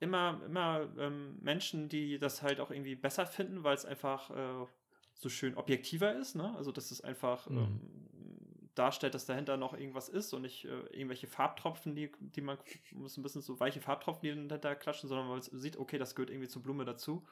[0.00, 4.66] immer, immer ähm, Menschen, die das halt auch irgendwie besser finden, weil es einfach äh,
[5.14, 6.34] so schön objektiver ist.
[6.34, 6.54] Ne?
[6.56, 7.58] Also, dass es einfach mhm.
[7.58, 7.80] ähm,
[8.74, 12.56] darstellt, dass dahinter noch irgendwas ist und nicht äh, irgendwelche Farbtropfen, die, die man
[12.92, 16.30] muss ein bisschen so weiche Farbtropfen, die dahinter klatschen, sondern man sieht, okay, das gehört
[16.30, 17.26] irgendwie zur Blume dazu.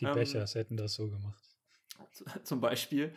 [0.00, 1.53] Die ähm, Bechers hätten das so gemacht.
[2.44, 3.14] zum Beispiel.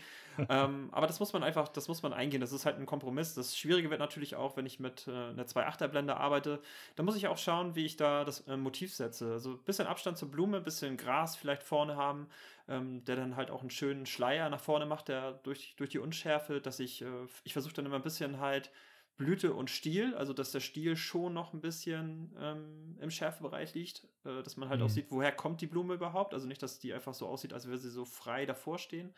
[0.49, 2.41] ähm, aber das muss man einfach, das muss man eingehen.
[2.41, 3.33] Das ist halt ein Kompromiss.
[3.33, 6.61] Das Schwierige wird natürlich auch, wenn ich mit äh, einer 2.8er Blende arbeite.
[6.95, 9.31] Da muss ich auch schauen, wie ich da das äh, Motiv setze.
[9.31, 12.27] Also ein bisschen Abstand zur Blume, ein bisschen Gras vielleicht vorne haben,
[12.67, 15.99] ähm, der dann halt auch einen schönen Schleier nach vorne macht, der durch, durch die
[15.99, 17.05] Unschärfe, dass ich, äh,
[17.43, 18.71] ich versuche dann immer ein bisschen halt
[19.17, 24.07] Blüte und Stiel, also dass der Stiel schon noch ein bisschen ähm, im Schärfebereich liegt,
[24.23, 24.85] äh, dass man halt mhm.
[24.85, 26.33] auch sieht, woher kommt die Blume überhaupt.
[26.35, 29.13] Also nicht, dass die einfach so aussieht, als würde sie so frei davor stehen.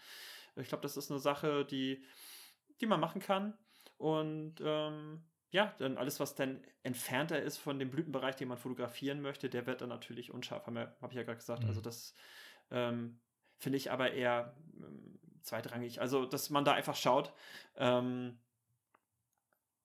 [0.56, 2.04] Ich glaube, das ist eine Sache, die,
[2.80, 3.58] die man machen kann.
[3.98, 5.22] Und ähm,
[5.52, 9.66] ja, dann alles, was dann entfernter ist von dem Blütenbereich, den man fotografieren möchte, der
[9.66, 11.66] wird dann natürlich unscharf, habe hab ich ja gerade gesagt.
[11.66, 11.88] Also mhm.
[11.88, 12.16] Also das
[12.72, 13.20] ähm,
[13.58, 16.00] finde ich aber eher ähm, zweitrangig.
[16.00, 17.34] Also, dass man da einfach schaut,
[17.76, 18.40] ähm,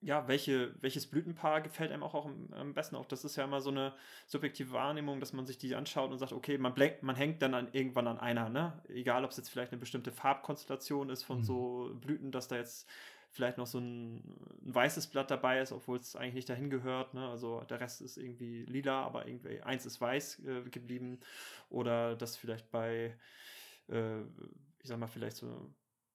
[0.04, 2.96] ja, welche, welches Blütenpaar gefällt einem auch, auch am, am, besten.
[2.96, 3.94] Auch das ist ja immer so eine
[4.26, 7.54] subjektive Wahrnehmung, dass man sich die anschaut und sagt, okay, man, blenkt, man hängt dann
[7.54, 8.82] an, irgendwann an einer, ne?
[8.88, 11.44] Egal, ob es jetzt vielleicht eine bestimmte Farbkonstellation ist von mhm.
[11.44, 12.86] so Blüten, dass da jetzt
[13.30, 14.16] vielleicht noch so ein,
[14.64, 17.14] ein, weißes Blatt dabei ist, obwohl es eigentlich nicht dahin gehört.
[17.14, 17.26] Ne?
[17.26, 21.18] Also der Rest ist irgendwie lila, aber irgendwie eins ist weiß äh, geblieben.
[21.70, 23.16] Oder dass vielleicht bei,
[23.88, 25.74] äh, ich sag mal, vielleicht so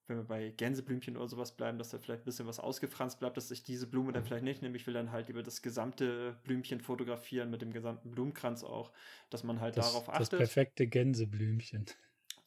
[0.09, 3.37] wenn wir bei Gänseblümchen oder sowas bleiben, dass da vielleicht ein bisschen was ausgefranst bleibt,
[3.37, 4.27] dass ich diese Blume dann mhm.
[4.27, 4.75] vielleicht nicht nehme.
[4.75, 8.91] Ich will dann halt über das gesamte Blümchen fotografieren mit dem gesamten Blumenkranz auch,
[9.29, 10.33] dass man halt das, darauf achtet.
[10.33, 11.85] Das perfekte Gänseblümchen.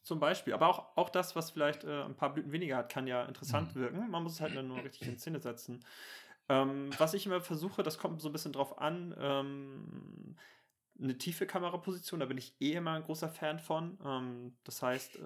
[0.02, 0.52] Zum Beispiel.
[0.52, 3.74] Aber auch, auch das, was vielleicht äh, ein paar Blüten weniger hat, kann ja interessant
[3.74, 3.80] mhm.
[3.80, 4.10] wirken.
[4.10, 5.84] Man muss es halt nur richtig in Szene setzen.
[6.48, 10.36] Ähm, was ich immer versuche, das kommt so ein bisschen drauf an, ähm,
[11.00, 13.98] eine tiefe Kameraposition, da bin ich eh immer ein großer Fan von.
[14.04, 15.20] Ähm, das heißt, äh,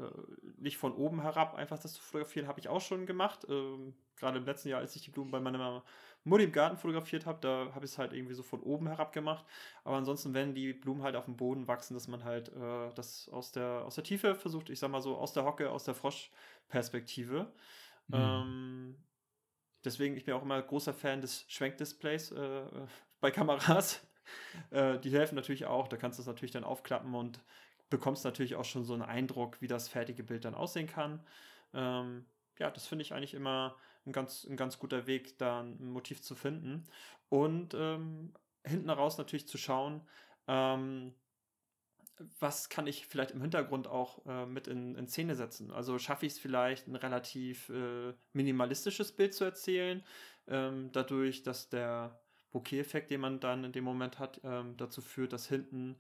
[0.59, 3.47] nicht von oben herab einfach das zu fotografieren, habe ich auch schon gemacht.
[3.49, 5.85] Ähm, Gerade im letzten Jahr, als ich die Blumen bei meiner
[6.25, 9.13] Mutti im Garten fotografiert habe, da habe ich es halt irgendwie so von oben herab
[9.13, 9.45] gemacht.
[9.85, 13.29] Aber ansonsten, wenn die Blumen halt auf dem Boden wachsen, dass man halt äh, das
[13.29, 15.95] aus der, aus der Tiefe versucht, ich sag mal so aus der Hocke, aus der
[15.95, 17.53] Froschperspektive.
[18.09, 18.15] Mhm.
[18.15, 18.97] Ähm,
[19.85, 22.63] deswegen, ich bin auch immer großer Fan des Schwenkdisplays äh,
[23.21, 24.01] bei Kameras.
[24.71, 25.87] Äh, die helfen natürlich auch.
[25.89, 27.41] Da kannst du es natürlich dann aufklappen und
[27.91, 31.25] bekommst natürlich auch schon so einen Eindruck, wie das fertige Bild dann aussehen kann.
[31.73, 32.27] Ähm,
[32.59, 36.23] ja, das finde ich eigentlich immer ein ganz, ein ganz guter Weg, da ein Motiv
[36.23, 36.85] zu finden.
[37.29, 38.33] Und ähm,
[38.65, 40.03] hinten raus natürlich zu schauen,
[40.49, 41.15] ähm,
[42.41, 45.71] was kann ich vielleicht im Hintergrund auch äh, mit in, in, Szene setzen?
[45.71, 50.03] Also schaffe ich es vielleicht, ein relativ äh, minimalistisches Bild zu erzählen,
[50.49, 52.19] ähm, dadurch, dass der
[52.57, 55.97] Bokeh-Effekt, den man dann in dem Moment hat, ähm, dazu führt, dass hinten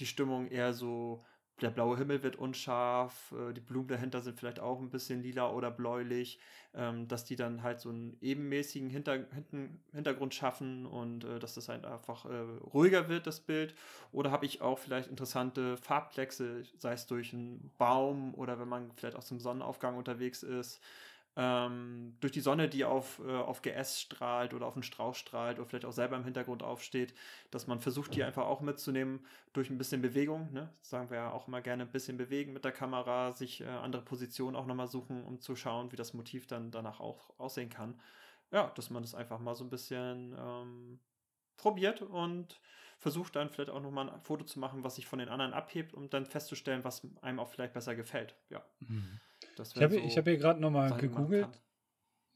[0.00, 1.24] die Stimmung eher so,
[1.60, 5.50] der blaue Himmel wird unscharf, äh, die Blumen dahinter sind vielleicht auch ein bisschen lila
[5.52, 6.40] oder bläulich,
[6.74, 11.54] ähm, dass die dann halt so einen ebenmäßigen Hinter hinten, Hintergrund schaffen und äh, dass
[11.54, 12.40] das halt einfach äh,
[12.74, 13.76] ruhiger wird, das Bild.
[14.10, 18.90] Oder habe ich auch vielleicht interessante Farbplexe, sei es durch einen Baum oder wenn man
[18.96, 20.80] vielleicht aus dem Sonnenaufgang unterwegs ist
[21.34, 25.58] ähm, durch die Sonne, die auf, äh, auf GS strahlt oder auf einen Strauch strahlt
[25.58, 27.14] oder vielleicht auch selber im Hintergrund aufsteht,
[27.50, 29.24] dass man versucht, die einfach auch mitzunehmen
[29.54, 30.52] durch ein bisschen Bewegung.
[30.52, 30.68] Ne?
[30.82, 34.02] Sagen wir ja auch immer gerne ein bisschen bewegen mit der Kamera, sich äh, andere
[34.02, 37.98] Positionen auch nochmal suchen, um zu schauen, wie das Motiv dann danach auch aussehen kann.
[38.50, 41.00] Ja, dass man das einfach mal so ein bisschen ähm,
[41.56, 42.60] probiert und
[42.98, 45.94] versucht dann vielleicht auch nochmal ein Foto zu machen, was sich von den anderen abhebt,
[45.94, 48.36] um dann festzustellen, was einem auch vielleicht besser gefällt.
[48.50, 48.62] Ja.
[48.80, 49.18] Mhm
[49.58, 51.60] ich habe so hab hier gerade nochmal gegoogelt.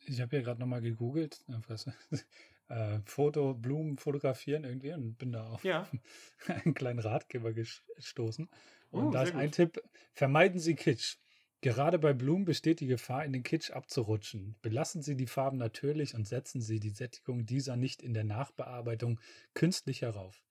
[0.06, 1.44] Ich habe hier gerade nochmal gegoogelt.
[2.68, 5.88] äh, Foto, Blumen fotografieren irgendwie und bin da auf ja.
[6.46, 8.48] einen kleinen Ratgeber gestoßen.
[8.90, 11.16] Und uh, da ist ein Tipp: Vermeiden Sie Kitsch.
[11.62, 14.56] Gerade bei Blumen besteht die Gefahr, in den Kitsch abzurutschen.
[14.62, 19.20] Belassen Sie die Farben natürlich und setzen Sie die Sättigung dieser nicht in der Nachbearbeitung
[19.54, 20.44] künstlich herauf.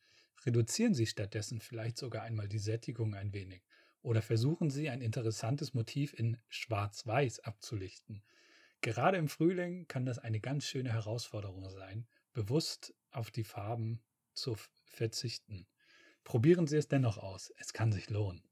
[0.45, 3.61] Reduzieren Sie stattdessen vielleicht sogar einmal die Sättigung ein wenig.
[4.05, 8.21] Oder versuchen Sie ein interessantes Motiv in Schwarz-Weiß abzulichten.
[8.81, 13.99] Gerade im Frühling kann das eine ganz schöne Herausforderung sein, bewusst auf die Farben
[14.35, 15.65] zu verzichten.
[16.23, 18.43] Probieren Sie es dennoch aus, es kann sich lohnen.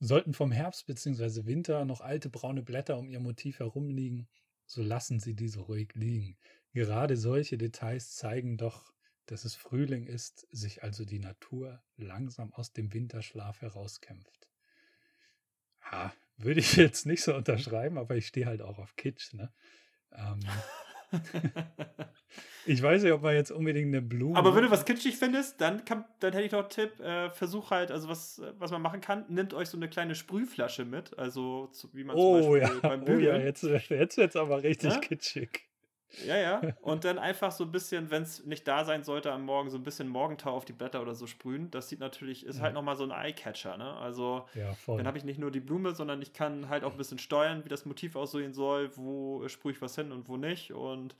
[0.00, 1.46] Sollten vom Herbst bzw.
[1.46, 4.26] Winter noch alte braune Blätter um Ihr Motiv herumliegen,
[4.66, 6.36] so lassen Sie diese ruhig liegen.
[6.72, 8.92] Gerade solche Details zeigen doch,
[9.26, 14.39] dass es Frühling ist, sich also die Natur langsam aus dem Winterschlaf herauskämpft.
[15.90, 19.52] Ha, würde ich jetzt nicht so unterschreiben, aber ich stehe halt auch auf Kitsch, ne?
[20.12, 20.40] Ähm,
[22.66, 24.36] ich weiß nicht, ob man jetzt unbedingt eine Blume.
[24.38, 27.30] Aber wenn du was kitschig findest, dann, kann, dann hätte ich noch einen Tipp: äh,
[27.30, 31.18] Versuch halt, also was, was man machen kann, nimmt euch so eine kleine Sprühflasche mit,
[31.18, 32.88] also zu, wie man oh, zum Beispiel ja.
[32.88, 33.36] beim Bügeln.
[33.36, 35.00] Oh ja, jetzt, jetzt wird es aber richtig ja?
[35.00, 35.69] kitschig.
[36.26, 36.60] Ja, ja.
[36.80, 39.78] Und dann einfach so ein bisschen, wenn es nicht da sein sollte am Morgen, so
[39.78, 41.70] ein bisschen Morgentau auf die Blätter oder so sprühen.
[41.70, 42.64] Das sieht natürlich, ist ja.
[42.64, 43.94] halt nochmal so ein Eyecatcher, ne?
[43.96, 46.98] Also ja, dann habe ich nicht nur die Blume, sondern ich kann halt auch ein
[46.98, 50.72] bisschen steuern, wie das Motiv aussehen soll, wo sprühe ich was hin und wo nicht.
[50.72, 51.14] Und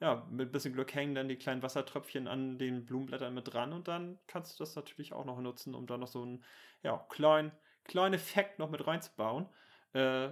[0.00, 3.72] ja, mit ein bisschen Glück hängen dann die kleinen Wassertröpfchen an den Blumenblättern mit dran
[3.72, 6.44] und dann kannst du das natürlich auch noch nutzen, um da noch so einen
[6.82, 7.52] ja, kleinen,
[7.84, 9.46] kleinen Effekt noch mit reinzubauen.
[9.92, 10.30] Äh,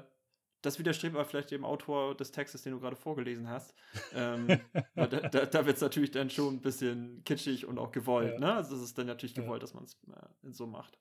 [0.63, 3.75] das widerstrebt aber vielleicht dem Autor des Textes, den du gerade vorgelesen hast.
[4.15, 4.61] ähm,
[4.95, 8.35] da da, wird es natürlich dann schon ein bisschen kitschig und auch gewollt.
[8.35, 8.41] Ja.
[8.41, 8.55] Ne?
[8.55, 9.67] Also es ist dann natürlich gewollt, ja.
[9.67, 10.99] dass man es äh, so macht.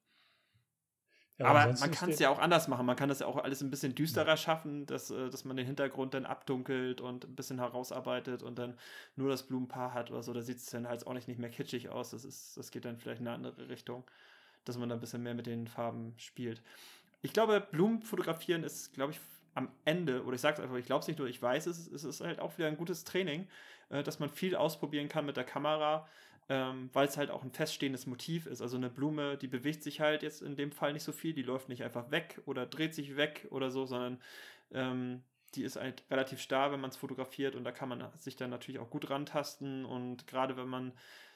[1.42, 2.86] Ja, aber man kann es ja auch anders machen.
[2.86, 5.66] Man kann das ja auch alles ein bisschen düsterer schaffen, dass, äh, dass man den
[5.66, 8.78] Hintergrund dann abdunkelt und ein bisschen herausarbeitet und dann
[9.16, 10.34] nur das Blumenpaar hat oder so.
[10.34, 12.12] Da sieht es dann halt auch nicht, nicht mehr kitschig aus.
[12.12, 14.04] Das, ist, das geht dann vielleicht in eine andere Richtung,
[14.66, 16.62] dass man da ein bisschen mehr mit den Farben spielt.
[17.24, 19.20] Ich glaube, Blumen fotografieren ist, glaube ich,
[19.54, 21.88] am Ende, oder ich sage es einfach, ich glaube es nicht nur, ich weiß es,
[21.88, 23.48] es ist halt auch wieder ein gutes Training,
[23.90, 26.08] äh, dass man viel ausprobieren kann mit der Kamera,
[26.50, 28.62] ähm, weil es halt auch ein feststehendes Motiv ist.
[28.62, 31.44] Also eine Blume, die bewegt sich halt jetzt in dem Fall nicht so viel, die
[31.44, 34.20] läuft nicht einfach weg oder dreht sich weg oder so, sondern
[34.74, 35.24] ähm,
[35.56, 38.50] die ist halt relativ starr, wenn man es fotografiert und da kann man sich dann
[38.50, 40.94] natürlich auch gut rantasten und gerade wenn man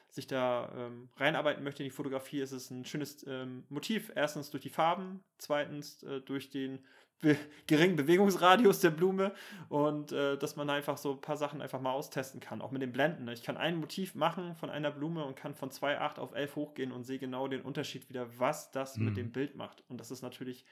[0.10, 4.12] sich da ähm, reinarbeiten möchte in die Fotografie, ist es ein schönes ähm, Motiv.
[4.16, 6.80] Erstens durch die Farben, zweitens äh, durch den
[7.22, 7.38] be
[7.68, 9.34] geringen Bewegungsradius der Blume
[9.70, 12.82] und äh, dass man einfach so ein paar Sachen einfach mal austesten kann, auch mit
[12.82, 13.26] den Blenden.
[13.26, 13.34] Ne?
[13.34, 16.92] Ich kann ein Motiv machen von einer Blume und kann von 2,8 auf 11 hochgehen
[16.92, 19.06] und sehe genau den Unterschied wieder, was das mhm.
[19.06, 19.84] mit dem Bild macht.
[19.90, 20.66] Und das ist natürlich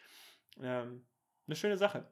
[0.62, 1.04] ähm,
[1.48, 2.06] eine schöne Sache.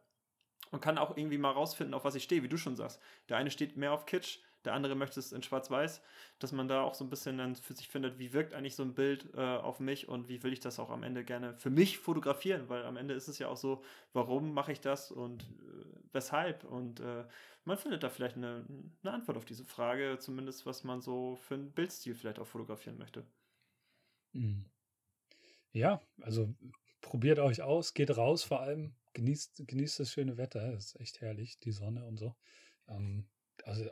[0.71, 3.01] Und kann auch irgendwie mal rausfinden, auf was ich stehe, wie du schon sagst.
[3.27, 6.01] Der eine steht mehr auf Kitsch, der andere möchte es in Schwarz-Weiß,
[6.39, 8.84] dass man da auch so ein bisschen dann für sich findet, wie wirkt eigentlich so
[8.84, 11.70] ein Bild äh, auf mich und wie will ich das auch am Ende gerne für
[11.70, 13.84] mich fotografieren, weil am Ende ist es ja auch so,
[14.14, 17.26] warum mache ich das und äh, weshalb und äh,
[17.64, 18.66] man findet da vielleicht eine,
[19.03, 22.97] eine Antwort auf diese Frage, zumindest was man so für einen Bildstil vielleicht auch fotografieren
[22.97, 23.26] möchte.
[24.34, 24.66] Mhm.
[25.74, 26.53] Ja, also
[27.01, 31.22] probiert euch aus, geht raus vor allem, genießt, genießt das schöne Wetter, das ist echt
[31.22, 32.36] herrlich, die Sonne und so.
[32.88, 33.28] Ähm,
[33.64, 33.89] also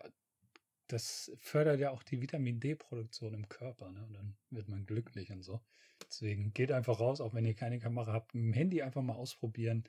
[0.90, 3.92] das fördert ja auch die Vitamin D-Produktion im Körper.
[3.92, 4.04] Ne?
[4.06, 5.62] Und dann wird man glücklich und so.
[6.08, 9.14] Deswegen geht einfach raus, auch wenn ihr keine Kamera habt, mit dem Handy einfach mal
[9.14, 9.84] ausprobieren.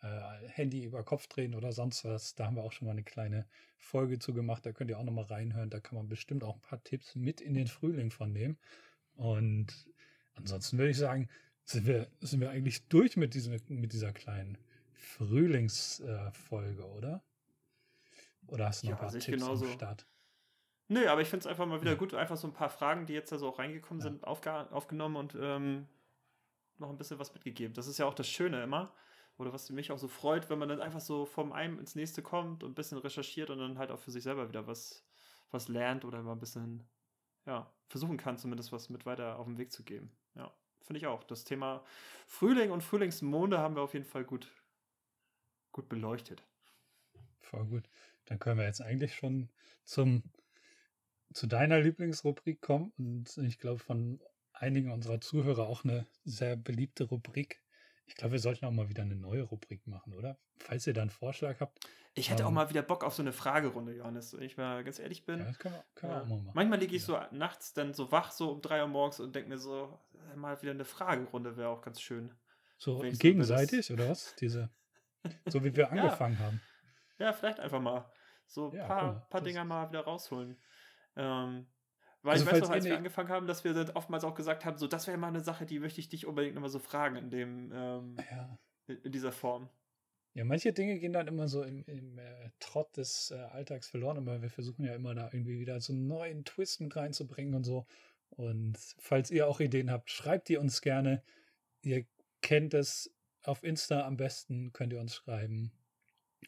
[0.00, 2.34] Äh, Handy über Kopf drehen oder sonst was.
[2.34, 3.46] Da haben wir auch schon mal eine kleine
[3.76, 4.64] Folge zu gemacht.
[4.64, 5.70] Da könnt ihr auch noch mal reinhören.
[5.70, 8.56] Da kann man bestimmt auch ein paar Tipps mit in den Frühling von nehmen.
[9.16, 9.88] Und
[10.34, 11.28] ansonsten würde ich sagen,
[11.64, 14.58] sind wir, sind wir eigentlich durch mit, diesem, mit dieser kleinen
[14.92, 17.24] Frühlingsfolge, äh, oder?
[18.46, 19.64] Oder hast du noch ja, ein paar Tipps genauso.
[19.64, 20.06] am Start?
[20.88, 23.14] Nö, aber ich finde es einfach mal wieder gut, einfach so ein paar Fragen, die
[23.14, 24.10] jetzt da so auch reingekommen ja.
[24.10, 25.86] sind, aufgenommen und ähm,
[26.78, 27.74] noch ein bisschen was mitgegeben.
[27.74, 28.92] Das ist ja auch das Schöne immer.
[29.36, 32.22] Oder was mich auch so freut, wenn man dann einfach so vom einen ins nächste
[32.22, 35.04] kommt und ein bisschen recherchiert und dann halt auch für sich selber wieder was,
[35.50, 36.86] was lernt oder mal ein bisschen,
[37.44, 40.12] ja, versuchen kann, zumindest was mit weiter auf den Weg zu geben.
[40.36, 41.24] Ja, finde ich auch.
[41.24, 41.84] Das Thema
[42.28, 44.52] Frühling und Frühlingsmonde haben wir auf jeden Fall gut,
[45.72, 46.44] gut beleuchtet.
[47.40, 47.88] Voll gut.
[48.26, 49.48] Dann können wir jetzt eigentlich schon
[49.84, 50.22] zum
[51.34, 54.20] zu deiner Lieblingsrubrik kommen und ich glaube von
[54.52, 57.60] einigen unserer Zuhörer auch eine sehr beliebte Rubrik.
[58.06, 60.38] Ich glaube, wir sollten auch mal wieder eine neue Rubrik machen, oder?
[60.58, 61.80] Falls ihr da einen Vorschlag habt.
[62.14, 64.36] Ich hätte ähm, auch mal wieder Bock auf so eine Fragerunde, Johannes.
[64.36, 65.40] Wenn ich mal ganz ehrlich bin.
[65.40, 66.18] Ja, das können wir, können ja.
[66.18, 66.52] wir auch mal machen.
[66.54, 67.28] Manchmal liege ich ja.
[67.30, 69.98] so nachts dann so wach, so um drei Uhr morgens und denke mir so,
[70.36, 72.32] mal wieder eine Fragerunde wäre auch ganz schön.
[72.78, 74.36] So gegenseitig, so oder was?
[74.36, 74.70] Diese,
[75.46, 76.60] so wie wir angefangen haben.
[77.18, 78.08] Ja, vielleicht einfach mal
[78.46, 80.56] so ein paar, paar Dinger mal wieder rausholen.
[81.16, 81.66] Ähm,
[82.22, 84.64] weil also ich weiß noch, als wir angefangen haben, dass wir dann oftmals auch gesagt
[84.64, 87.16] haben, so, das wäre mal eine Sache, die möchte ich dich unbedingt nochmal so fragen
[87.16, 88.58] in dem, ähm, ja.
[88.86, 89.68] in dieser Form.
[90.32, 94.16] Ja, manche Dinge gehen dann immer so im, im äh, Trott des äh, Alltags verloren,
[94.16, 97.64] aber wir versuchen ja immer da irgendwie wieder so einen neuen Twist mit reinzubringen und
[97.64, 97.86] so.
[98.30, 101.22] Und falls ihr auch Ideen habt, schreibt die uns gerne.
[101.82, 102.04] Ihr
[102.40, 105.72] kennt es auf Insta am besten, könnt ihr uns schreiben.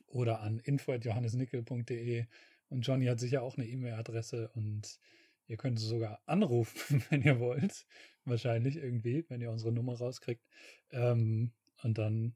[0.06, 2.26] Oder an info.johannesnickel.de
[2.68, 4.98] und Johnny hat sicher auch eine E-Mail-Adresse und
[5.46, 7.86] ihr könnt sogar anrufen, wenn ihr wollt.
[8.24, 10.44] Wahrscheinlich irgendwie, wenn ihr unsere Nummer rauskriegt.
[10.90, 11.52] Ähm,
[11.82, 12.34] und dann,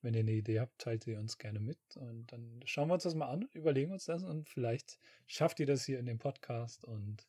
[0.00, 1.78] wenn ihr eine Idee habt, teilt sie uns gerne mit.
[1.96, 5.66] Und dann schauen wir uns das mal an, überlegen uns das und vielleicht schafft ihr
[5.66, 7.28] das hier in dem Podcast und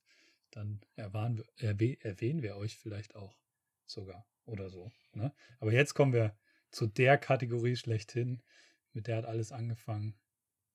[0.50, 1.44] dann erwähnen
[1.78, 3.38] wir, erwähnen wir euch vielleicht auch
[3.86, 4.92] sogar oder so.
[5.14, 5.34] Ne?
[5.60, 6.36] Aber jetzt kommen wir
[6.72, 8.42] zu der Kategorie schlechthin.
[8.94, 10.16] Mit der hat alles angefangen.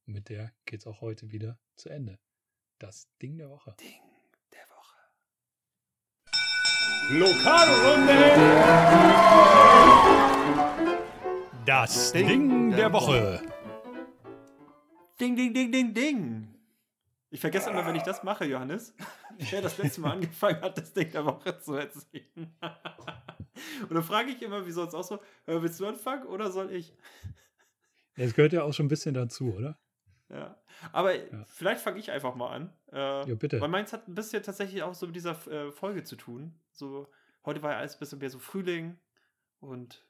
[0.09, 2.18] Und mit der geht es auch heute wieder zu Ende.
[2.78, 3.76] Das Ding der Woche.
[3.78, 4.00] Ding
[4.54, 4.96] der Woche.
[7.11, 8.14] Lokalrunde!
[11.66, 13.42] Das Ding, Ding der, der Woche.
[15.20, 16.54] Ding, ding, ding, ding, ding.
[17.28, 18.94] Ich vergesse immer, wenn ich das mache, Johannes,
[19.50, 22.56] wer das letzte Mal angefangen hat, das Ding der Woche zu erzählen.
[23.82, 26.72] Und dann frage ich immer, wie soll es auch so, willst du anfangen oder soll
[26.72, 26.94] ich?
[28.14, 29.78] Es gehört ja auch schon ein bisschen dazu, oder?
[30.31, 30.57] Ja.
[30.93, 31.45] Aber ja.
[31.45, 32.72] vielleicht fange ich einfach mal an.
[32.93, 33.61] Äh, ja, bitte.
[33.61, 36.55] Weil meins hat ein bisschen tatsächlich auch so mit dieser äh, Folge zu tun.
[36.72, 37.11] So,
[37.45, 38.99] heute war ja alles ein bisschen mehr so Frühling
[39.61, 40.05] und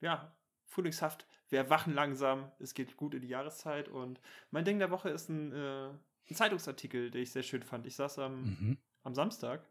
[0.00, 0.34] ja,
[0.66, 1.26] frühlingshaft.
[1.48, 5.28] Wir erwachen langsam, es geht gut in die Jahreszeit und mein Ding der Woche ist
[5.28, 7.86] ein, äh, ein Zeitungsartikel, den ich sehr schön fand.
[7.86, 8.78] Ich saß am, mhm.
[9.02, 9.68] am Samstag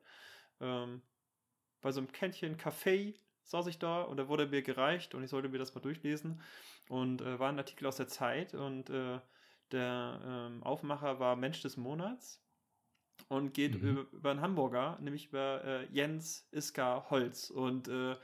[0.59, 1.01] ähm,
[1.81, 3.19] bei so einem Kännchen Kaffee
[3.51, 6.41] saß ich da und da wurde mir gereicht und ich sollte mir das mal durchlesen
[6.87, 9.19] und äh, war ein Artikel aus der Zeit und äh,
[9.71, 12.41] der ähm, Aufmacher war Mensch des Monats
[13.27, 13.89] und geht mhm.
[13.89, 18.15] über, über, einen Hamburger, nämlich über äh, Jens Iska Holz und äh,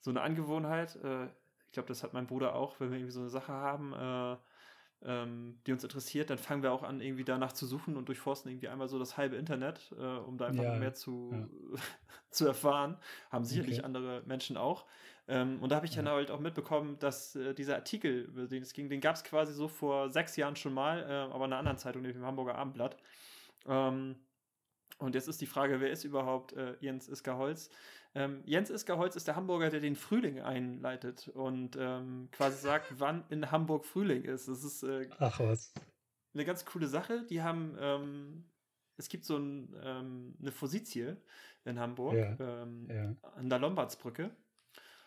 [0.00, 1.26] so eine Angewohnheit, äh,
[1.66, 4.36] ich glaube, das hat mein Bruder auch, wenn wir irgendwie so eine Sache haben, äh,
[5.04, 8.50] ähm, die uns interessiert, dann fangen wir auch an, irgendwie danach zu suchen und durchforsten
[8.50, 11.80] irgendwie einmal so das halbe Internet, äh, um da einfach ja, mehr zu, ja.
[12.30, 12.96] zu erfahren.
[13.30, 13.86] Haben sicherlich okay.
[13.86, 14.86] andere Menschen auch.
[15.26, 16.02] Ähm, und da habe ich ja.
[16.02, 19.24] dann halt auch mitbekommen, dass äh, dieser Artikel, über den es ging, den gab es
[19.24, 22.26] quasi so vor sechs Jahren schon mal, äh, aber in einer anderen Zeitung, nämlich im
[22.26, 22.96] Hamburger Abendblatt.
[23.66, 24.16] Ähm,
[24.98, 27.70] und jetzt ist die Frage, wer ist überhaupt äh, Jens Iska Holz?
[28.16, 32.94] Ähm, Jens Iska Holz ist der Hamburger, der den Frühling einleitet und ähm, quasi sagt,
[32.98, 34.48] wann in Hamburg Frühling ist.
[34.48, 35.72] Das ist äh, Ach was.
[36.32, 37.24] eine ganz coole Sache.
[37.28, 38.44] Die haben, ähm,
[38.96, 41.16] es gibt so ein, ähm, eine Fositie
[41.64, 43.16] in Hamburg ja, ähm, ja.
[43.36, 44.30] an der Lombardsbrücke.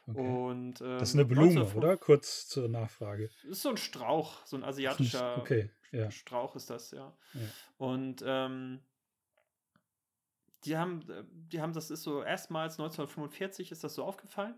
[0.10, 0.20] Okay.
[0.20, 1.98] Und, das ist eine ähm, Blume, oder?
[1.98, 3.30] Kurz zur Nachfrage.
[3.44, 6.10] Ist so ein Strauch, so ein asiatischer okay, ja.
[6.12, 7.14] Strauch ist das, ja.
[7.78, 8.80] Und ähm,
[10.68, 11.02] die haben,
[11.32, 14.56] die haben, das ist so erstmals 1945 ist das so aufgefallen,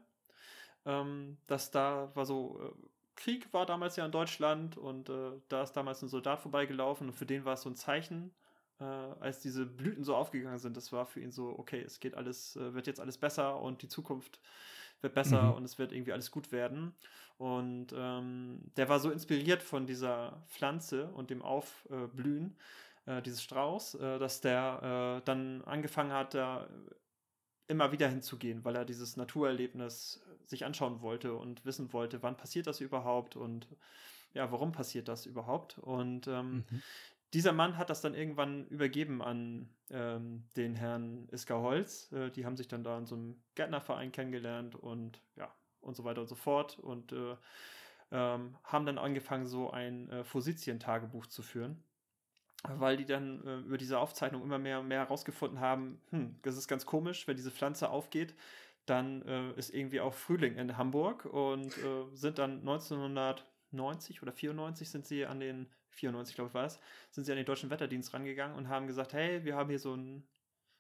[0.86, 5.62] ähm, dass da war so, äh, Krieg war damals ja in Deutschland und äh, da
[5.62, 8.34] ist damals ein Soldat vorbeigelaufen und für den war es so ein Zeichen,
[8.80, 10.76] äh, als diese Blüten so aufgegangen sind.
[10.78, 13.84] Das war für ihn so, okay, es geht alles, äh, wird jetzt alles besser und
[13.84, 14.40] die Zukunft
[15.02, 15.54] wird besser mhm.
[15.54, 16.96] und es wird irgendwie alles gut werden.
[17.38, 22.58] Und ähm, der war so inspiriert von dieser Pflanze und dem Aufblühen,
[23.10, 26.68] äh, dieses Strauß, äh, dass der äh, dann angefangen hat, da
[27.68, 32.68] immer wieder hinzugehen, weil er dieses Naturerlebnis sich anschauen wollte und wissen wollte, wann passiert
[32.68, 33.68] das überhaupt und
[34.34, 35.78] ja, warum passiert das überhaupt?
[35.80, 36.82] Und ähm, mhm.
[37.34, 42.12] dieser Mann hat das dann irgendwann übergeben an ähm, den Herrn Iska Holz.
[42.12, 46.04] Äh, die haben sich dann da in so einem Gärtnerverein kennengelernt und ja, und so
[46.04, 47.36] weiter und so fort und äh,
[48.12, 51.84] ähm, haben dann angefangen, so ein äh, Fositien-Tagebuch zu führen
[52.68, 56.58] weil die dann äh, über diese Aufzeichnung immer mehr und mehr herausgefunden haben, hm, das
[56.58, 58.36] ist ganz komisch, wenn diese Pflanze aufgeht,
[58.86, 64.90] dann äh, ist irgendwie auch Frühling in Hamburg und äh, sind dann 1990 oder 94
[64.90, 66.80] sind sie an den 94 glaube ich war es,
[67.12, 69.94] sind sie an den deutschen Wetterdienst rangegangen und haben gesagt, hey, wir haben hier so
[69.94, 70.28] einen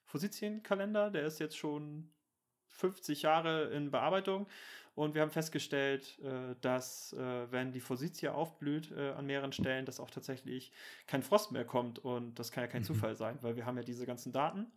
[0.05, 2.11] Fositienkalender, der ist jetzt schon
[2.69, 4.47] 50 Jahre in Bearbeitung
[4.99, 9.85] und wir haben festgestellt, äh, dass, äh, wenn die Forsythia aufblüht äh, an mehreren Stellen,
[9.85, 10.73] dass auch tatsächlich
[11.07, 11.99] kein Frost mehr kommt.
[11.99, 12.87] Und das kann ja kein mhm.
[12.87, 14.67] Zufall sein, weil wir haben ja diese ganzen Daten.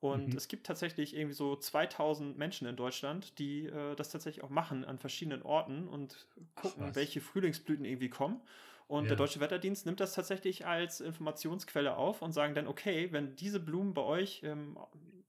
[0.00, 0.36] Und mhm.
[0.36, 4.84] es gibt tatsächlich irgendwie so 2000 Menschen in Deutschland, die äh, das tatsächlich auch machen
[4.84, 6.26] an verschiedenen Orten und
[6.56, 8.40] gucken, Ach, welche Frühlingsblüten irgendwie kommen.
[8.88, 9.10] Und ja.
[9.10, 13.60] der Deutsche Wetterdienst nimmt das tatsächlich als Informationsquelle auf und sagen dann, okay, wenn diese
[13.60, 14.76] Blumen bei euch ähm,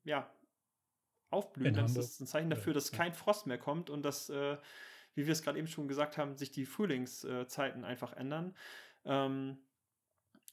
[0.03, 0.27] ja,
[1.31, 4.57] aufblühen, dann ist das ein Zeichen dafür, dass kein Frost mehr kommt und dass, äh,
[5.15, 8.55] wie wir es gerade eben schon gesagt haben, sich die Frühlingszeiten einfach ändern.
[9.05, 9.57] Ähm,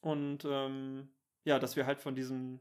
[0.01, 1.09] und ähm,
[1.45, 2.61] ja, dass wir halt von diesem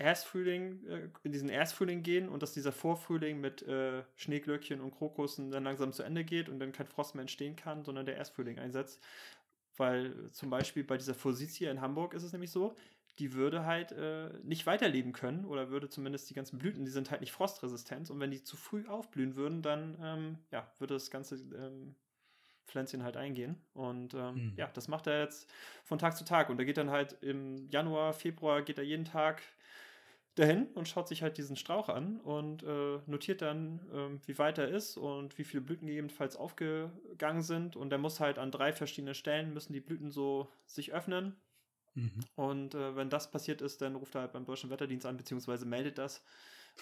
[0.00, 5.50] Erstfrühling, äh, in diesen Erstfrühling gehen und dass dieser Vorfrühling mit äh, Schneeglöckchen und Krokussen
[5.50, 8.58] dann langsam zu Ende geht und dann kein Frost mehr entstehen kann, sondern der Erstfrühling
[8.58, 9.00] einsetzt.
[9.76, 12.74] Weil zum Beispiel bei dieser Forsythia in Hamburg ist es nämlich so,
[13.20, 17.10] die würde halt äh, nicht weiterleben können oder würde zumindest die ganzen Blüten, die sind
[17.10, 21.10] halt nicht frostresistent und wenn die zu früh aufblühen würden, dann ähm, ja, würde das
[21.10, 21.94] ganze ähm,
[22.66, 24.54] Pflänzchen halt eingehen und ähm, mhm.
[24.56, 25.52] ja, das macht er jetzt
[25.84, 29.04] von Tag zu Tag und er geht dann halt im Januar, Februar geht er jeden
[29.04, 29.42] Tag
[30.36, 34.56] dahin und schaut sich halt diesen Strauch an und äh, notiert dann, ähm, wie weit
[34.56, 38.72] er ist und wie viele Blüten gegebenenfalls aufgegangen sind und er muss halt an drei
[38.72, 41.36] verschiedenen Stellen müssen die Blüten so sich öffnen
[41.94, 42.20] Mhm.
[42.36, 45.66] Und äh, wenn das passiert ist, dann ruft er halt beim Deutschen Wetterdienst an, beziehungsweise
[45.66, 46.22] meldet das,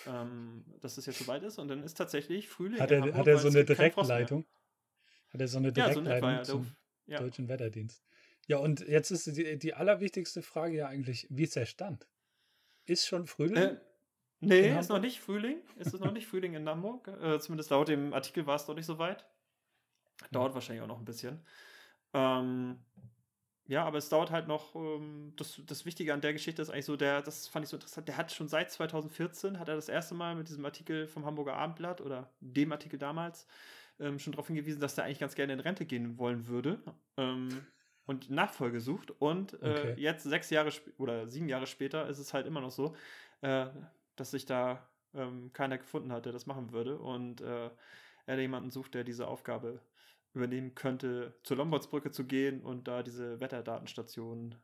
[0.07, 1.59] ähm, dass es jetzt soweit ist.
[1.59, 2.81] Und dann ist tatsächlich Frühling.
[2.81, 4.47] Hat er, Hamburg, hat er so eine Direktleitung?
[5.31, 7.19] Hat er so eine Direktleitung ja, so zum ja.
[7.19, 8.03] Deutschen Wetterdienst?
[8.47, 12.09] Ja, und jetzt ist die, die allerwichtigste Frage ja eigentlich, wie ist der Stand?
[12.87, 13.57] Ist schon Frühling?
[13.57, 13.81] Äh,
[14.41, 15.59] nee, ist noch nicht Frühling.
[15.77, 17.09] Ist es noch nicht Frühling in Hamburg?
[17.09, 19.27] Äh, zumindest laut dem Artikel war es noch nicht so weit.
[20.33, 20.55] Dauert ja.
[20.55, 21.45] wahrscheinlich auch noch ein bisschen.
[22.15, 22.79] Ähm,
[23.69, 26.87] ja, aber es dauert halt noch, ähm, das, das Wichtige an der Geschichte ist eigentlich
[26.87, 29.91] so, der, das fand ich so interessant, der hat schon seit 2014, hat er das
[29.91, 33.47] erste Mal mit diesem Artikel vom Hamburger Abendblatt oder dem Artikel damals
[34.01, 36.81] ähm, schon darauf hingewiesen, dass er eigentlich ganz gerne in Rente gehen wollen würde
[37.19, 37.66] ähm,
[38.07, 39.11] und Nachfolge sucht.
[39.11, 39.95] Und äh, okay.
[39.99, 42.97] jetzt sechs Jahre oder sieben Jahre später ist es halt immer noch so,
[43.43, 43.66] äh,
[44.16, 46.99] dass sich da ähm, keiner gefunden hat, der das machen würde.
[46.99, 47.69] Und äh,
[48.25, 49.83] er jemanden sucht, der diese Aufgabe
[50.39, 54.55] übernehmen könnte, zur Lombardsbrücke zu gehen und da diese Wetterdatenstation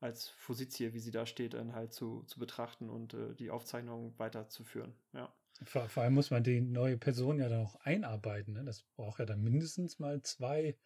[0.00, 4.18] als Fositie, wie sie da steht, dann halt zu, zu betrachten und äh, die Aufzeichnung
[4.18, 4.94] weiterzuführen.
[5.12, 5.32] Ja.
[5.64, 8.54] Vor, vor, allem muss man die neue Person ja dann auch einarbeiten.
[8.54, 8.64] Ne?
[8.64, 10.76] Das braucht ja dann mindestens mal zwei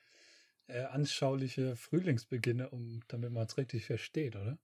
[0.66, 4.58] äh, anschauliche Frühlingsbeginne, um, damit man es richtig versteht, oder?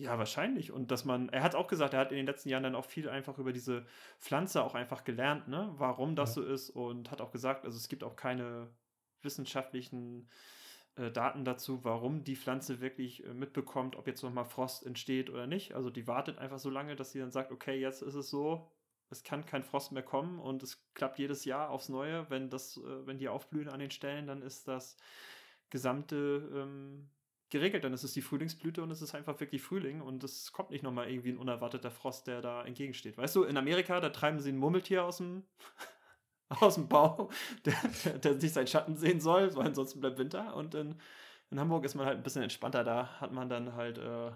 [0.00, 0.72] Ja, wahrscheinlich.
[0.72, 2.86] Und dass man, er hat auch gesagt, er hat in den letzten Jahren dann auch
[2.86, 3.84] viel einfach über diese
[4.18, 5.74] Pflanze auch einfach gelernt, ne?
[5.76, 6.42] Warum das ja.
[6.42, 8.70] so ist und hat auch gesagt, also es gibt auch keine
[9.20, 10.26] wissenschaftlichen
[10.96, 15.46] äh, Daten dazu, warum die Pflanze wirklich äh, mitbekommt, ob jetzt nochmal Frost entsteht oder
[15.46, 15.74] nicht.
[15.74, 18.72] Also die wartet einfach so lange, dass sie dann sagt, okay, jetzt ist es so,
[19.10, 22.24] es kann kein Frost mehr kommen und es klappt jedes Jahr aufs Neue.
[22.30, 24.96] Wenn das, äh, wenn die aufblühen an den Stellen, dann ist das
[25.68, 27.10] gesamte ähm,
[27.50, 30.70] geregelt, dann ist es die Frühlingsblüte und es ist einfach wirklich Frühling und es kommt
[30.70, 33.18] nicht nochmal irgendwie ein unerwarteter Frost, der da entgegensteht.
[33.18, 35.44] Weißt du, in Amerika, da treiben sie ein Murmeltier aus dem,
[36.48, 37.30] aus dem Bau,
[37.64, 37.74] der,
[38.04, 40.96] der, der nicht seinen Schatten sehen soll, weil ansonsten bleibt Winter und in,
[41.50, 44.30] in Hamburg ist man halt ein bisschen entspannter, da hat man dann halt äh,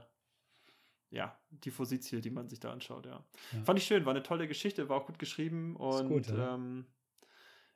[1.10, 3.24] ja, die Fositie, die man sich da anschaut, ja.
[3.52, 3.64] ja.
[3.64, 6.54] Fand ich schön, war eine tolle Geschichte, war auch gut geschrieben und gut, ja.
[6.54, 6.86] ähm,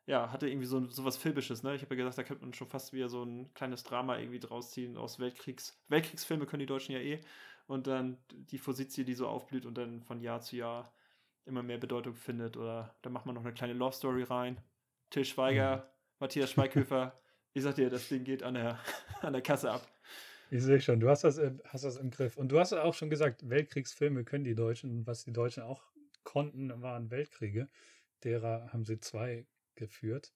[0.08, 1.74] ja, hatte irgendwie so, so was Filmisches, ne?
[1.74, 4.40] Ich habe ja gesagt, da könnte man schon fast wieder so ein kleines Drama irgendwie
[4.40, 5.78] draus ziehen aus Weltkriegs.
[5.88, 7.20] Weltkriegsfilme können die Deutschen ja eh.
[7.66, 10.90] Und dann die Fositie, die so aufblüht und dann von Jahr zu Jahr
[11.44, 12.56] immer mehr Bedeutung findet.
[12.56, 14.56] Oder da macht man noch eine kleine Love Story rein.
[15.10, 15.82] Till Schweiger, mhm.
[16.20, 17.20] Matthias Schweighöfer.
[17.52, 18.78] ich sag dir, das Ding geht an der,
[19.20, 19.86] an der Kasse ab.
[20.50, 22.38] Ich sehe schon, du hast das, hast das im Griff.
[22.38, 24.90] Und du hast auch schon gesagt, Weltkriegsfilme können die Deutschen.
[24.90, 25.82] Und was die Deutschen auch
[26.24, 27.68] konnten, waren Weltkriege.
[28.24, 29.46] Derer haben sie zwei
[29.78, 30.32] geführt.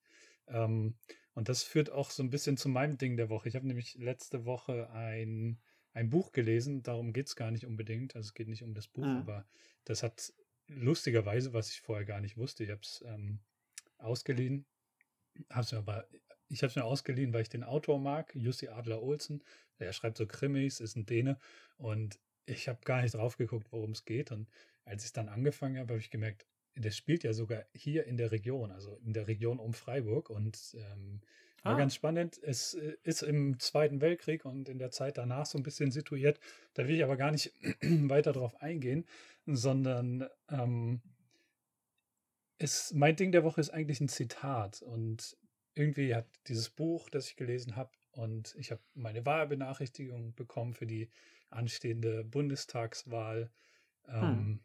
[0.49, 0.97] Ähm,
[1.35, 3.49] und das führt auch so ein bisschen zu meinem Ding der Woche.
[3.49, 5.61] Ich habe nämlich letzte Woche ein,
[5.93, 8.17] ein Buch gelesen, darum geht es gar nicht unbedingt.
[8.17, 9.19] Also es geht nicht um das Buch, mhm.
[9.19, 9.47] aber
[9.85, 10.33] das hat
[10.69, 13.41] lustigerweise, was ich vorher gar nicht wusste, ich habe es ähm,
[13.99, 14.67] ausgeliehen.
[15.51, 16.07] Hab's mir aber,
[16.49, 19.43] ich habe es mir ausgeliehen, weil ich den Autor mag, Jussi Adler Olsen.
[19.79, 21.39] Er schreibt so Krimis, ist ein Däne
[21.77, 24.31] und ich habe gar nicht drauf geguckt, worum es geht.
[24.31, 24.51] Und
[24.85, 28.17] als ich es dann angefangen habe, habe ich gemerkt, das spielt ja sogar hier in
[28.17, 31.21] der Region, also in der Region um Freiburg und ähm,
[31.63, 31.79] war ah.
[31.79, 32.41] ganz spannend.
[32.43, 36.41] Es äh, ist im Zweiten Weltkrieg und in der Zeit danach so ein bisschen situiert.
[36.75, 37.53] Da will ich aber gar nicht
[37.83, 39.07] weiter drauf eingehen,
[39.47, 41.03] sondern ähm,
[42.59, 45.37] es, mein Ding der Woche ist eigentlich ein Zitat und
[45.75, 50.87] irgendwie hat dieses Buch, das ich gelesen habe, und ich habe meine Wahlbenachrichtigung bekommen für
[50.87, 51.09] die
[51.49, 53.51] anstehende Bundestagswahl.
[54.05, 54.61] Hm.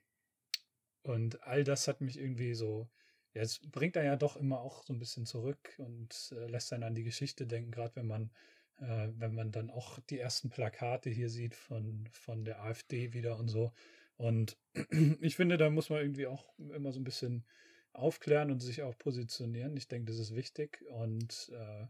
[1.07, 2.89] Und all das hat mich irgendwie so,
[3.33, 6.73] ja, es bringt er ja doch immer auch so ein bisschen zurück und äh, lässt
[6.73, 8.31] einen an die Geschichte denken, gerade wenn man,
[8.79, 13.37] äh, wenn man dann auch die ersten Plakate hier sieht von, von der AfD wieder
[13.37, 13.71] und so.
[14.17, 14.57] Und
[15.21, 17.45] ich finde, da muss man irgendwie auch immer so ein bisschen
[17.93, 19.75] aufklären und sich auch positionieren.
[19.77, 21.85] Ich denke, das ist wichtig und äh,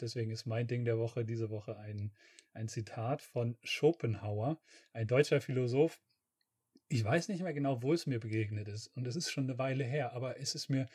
[0.00, 2.12] deswegen ist mein Ding der Woche diese Woche ein,
[2.52, 4.60] ein Zitat von Schopenhauer,
[4.92, 6.00] ein deutscher Philosoph,
[6.92, 8.88] ich weiß nicht mehr genau, wo es mir begegnet ist.
[8.94, 10.86] Und es ist schon eine Weile her, aber es ist mir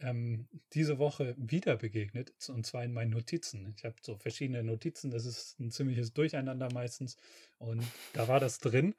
[0.00, 3.72] ähm, diese Woche wieder begegnet, und zwar in meinen Notizen.
[3.76, 7.16] Ich habe so verschiedene Notizen, das ist ein ziemliches Durcheinander meistens.
[7.58, 7.82] Und
[8.12, 8.94] da war das drin,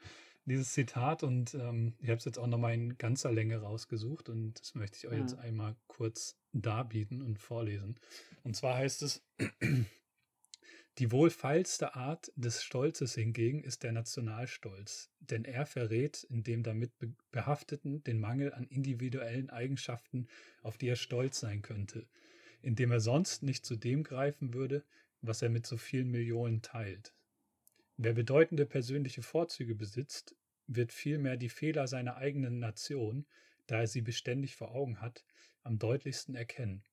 [0.45, 1.21] dieses Zitat.
[1.21, 4.27] Und ähm, ich habe es jetzt auch nochmal in ganzer Länge rausgesucht.
[4.27, 7.99] Und das möchte ich euch jetzt einmal kurz darbieten und vorlesen.
[8.43, 9.21] Und zwar heißt es,
[10.99, 16.91] die wohlfeilste Art des Stolzes hingegen ist der Nationalstolz, denn er verrät in dem damit
[17.29, 20.27] behafteten den Mangel an individuellen Eigenschaften,
[20.63, 22.07] auf die er stolz sein könnte,
[22.63, 24.83] indem er sonst nicht zu dem greifen würde,
[25.21, 27.13] was er mit so vielen Millionen teilt.
[27.97, 30.35] Wer bedeutende persönliche Vorzüge besitzt,
[30.65, 33.27] wird vielmehr die Fehler seiner eigenen Nation,
[33.67, 35.25] da er sie beständig vor Augen hat,
[35.61, 36.83] am deutlichsten erkennen.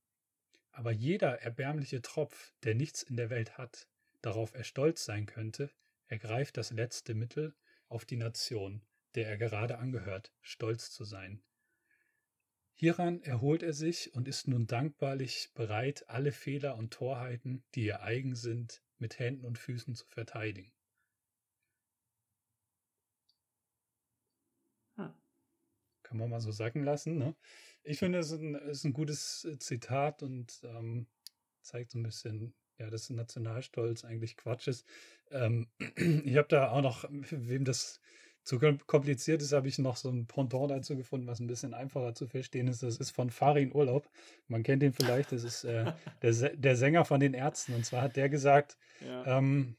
[0.73, 3.89] Aber jeder erbärmliche Tropf, der nichts in der Welt hat,
[4.25, 5.71] darauf er stolz sein könnte,
[6.07, 7.55] ergreift das letzte Mittel,
[7.89, 8.83] auf die Nation,
[9.15, 11.43] der er gerade angehört, stolz zu sein.
[12.73, 18.03] Hieran erholt er sich und ist nun dankbarlich bereit, alle Fehler und Torheiten, die ihr
[18.03, 20.73] eigen sind, mit Händen und Füßen zu verteidigen.
[24.97, 25.15] Hm.
[26.03, 27.17] Kann man mal so sacken lassen.
[27.19, 27.37] Ne?
[27.85, 31.07] Ich finde, es ist ein, ist ein gutes Zitat und ähm,
[31.61, 34.87] zeigt so ein bisschen, ja, dass Nationalstolz eigentlich Quatsch ist.
[35.31, 35.69] Ähm,
[36.25, 38.01] ich habe da auch noch, wem das
[38.45, 42.15] zu kompliziert ist, habe ich noch so ein Pendant dazu gefunden, was ein bisschen einfacher
[42.15, 42.83] zu verstehen ist.
[42.83, 44.09] Das ist von Farin Urlaub.
[44.49, 47.75] Man kennt ihn vielleicht, das ist äh, der, der Sänger von den Ärzten.
[47.75, 49.39] Und zwar hat der gesagt, ja.
[49.39, 49.77] ähm,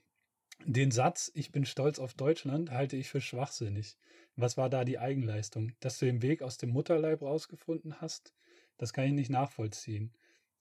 [0.65, 3.97] den Satz, ich bin stolz auf Deutschland, halte ich für schwachsinnig.
[4.35, 5.73] Was war da die Eigenleistung?
[5.79, 8.33] Dass du den Weg aus dem Mutterleib rausgefunden hast?
[8.77, 10.11] Das kann ich nicht nachvollziehen.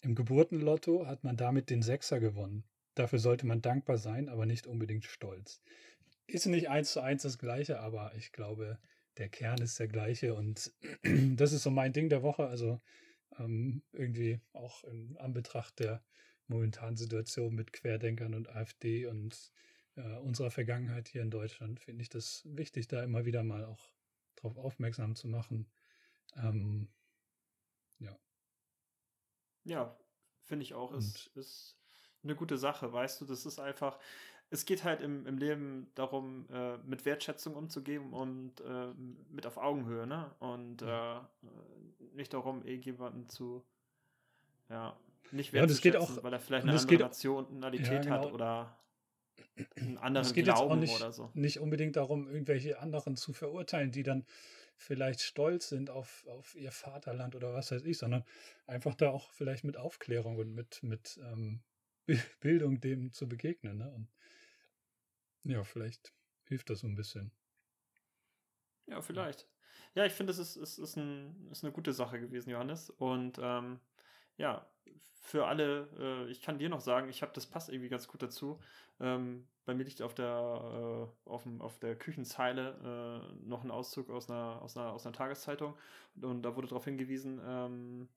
[0.05, 2.65] Im Geburtenlotto hat man damit den Sechser gewonnen.
[2.95, 5.63] Dafür sollte man dankbar sein, aber nicht unbedingt stolz.
[6.27, 8.79] Ist nicht eins zu eins das gleiche, aber ich glaube,
[9.17, 10.75] der Kern ist der gleiche und
[11.37, 12.47] das ist so mein Ding der Woche.
[12.47, 12.83] Also
[13.39, 16.05] ähm, irgendwie auch in Anbetracht der
[16.49, 19.53] momentanen Situation mit Querdenkern und AfD und
[19.97, 23.91] äh, unserer Vergangenheit hier in Deutschland finde ich das wichtig, da immer wieder mal auch
[24.37, 25.67] darauf aufmerksam zu machen.
[26.37, 26.89] Ähm,
[28.01, 28.19] ja.
[29.65, 29.97] Ja,
[30.43, 30.93] finde ich auch.
[30.93, 31.77] Es ist
[32.23, 33.99] eine gute Sache, weißt du, das ist einfach,
[34.51, 38.89] es geht halt im, im Leben darum, äh, mit Wertschätzung umzugehen und äh,
[39.31, 40.31] mit auf Augenhöhe, ne?
[40.39, 41.17] Und äh,
[42.15, 43.65] nicht darum, irgendjemanden zu,
[44.69, 44.97] ja,
[45.33, 48.15] nicht wertschätzen, ja, auch, weil er vielleicht eine andere Nationalität ja, genau.
[48.17, 48.79] hat oder
[49.77, 51.31] einen anderen es geht Glauben jetzt auch nicht, oder so.
[51.35, 54.25] Nicht unbedingt darum, irgendwelche anderen zu verurteilen, die dann
[54.85, 58.25] vielleicht stolz sind auf, auf ihr Vaterland oder was weiß ich, sondern
[58.67, 61.63] einfach da auch vielleicht mit Aufklärung und mit, mit ähm,
[62.41, 63.79] Bildung dem zu begegnen.
[63.79, 63.91] Ne?
[63.93, 64.09] Und
[65.45, 66.13] ja, vielleicht
[66.45, 67.33] hilft das so ein bisschen.
[68.87, 69.49] Ja, vielleicht.
[69.95, 72.91] Ja, ich finde, es ist, es ist, ein, ist eine gute Sache gewesen, Johannes.
[72.91, 73.81] Und ähm,
[74.37, 74.67] ja,
[75.21, 78.23] für alle, äh, ich kann dir noch sagen, ich habe das passt irgendwie ganz gut
[78.23, 78.61] dazu.
[79.01, 83.71] Ähm, bei mir liegt auf der, äh, auf, dem, auf der Küchenzeile äh, noch ein
[83.71, 85.75] Auszug aus einer, aus einer, aus einer Tageszeitung
[86.17, 88.09] und, und da wurde darauf hingewiesen, ähm,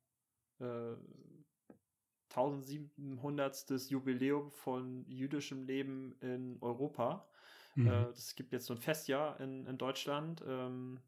[2.30, 3.72] 1700.
[3.72, 7.28] Äh, Jubiläum von jüdischem Leben in Europa.
[7.76, 7.88] Mhm.
[7.88, 10.99] Äh, es gibt jetzt so ein Festjahr in, in Deutschland ähm,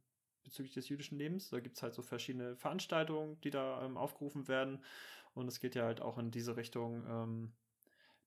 [0.44, 1.50] bezüglich des jüdischen Lebens.
[1.50, 4.84] Da gibt es halt so verschiedene Veranstaltungen, die da ähm, aufgerufen werden.
[5.34, 7.54] Und es geht ja halt auch in diese Richtung, ähm,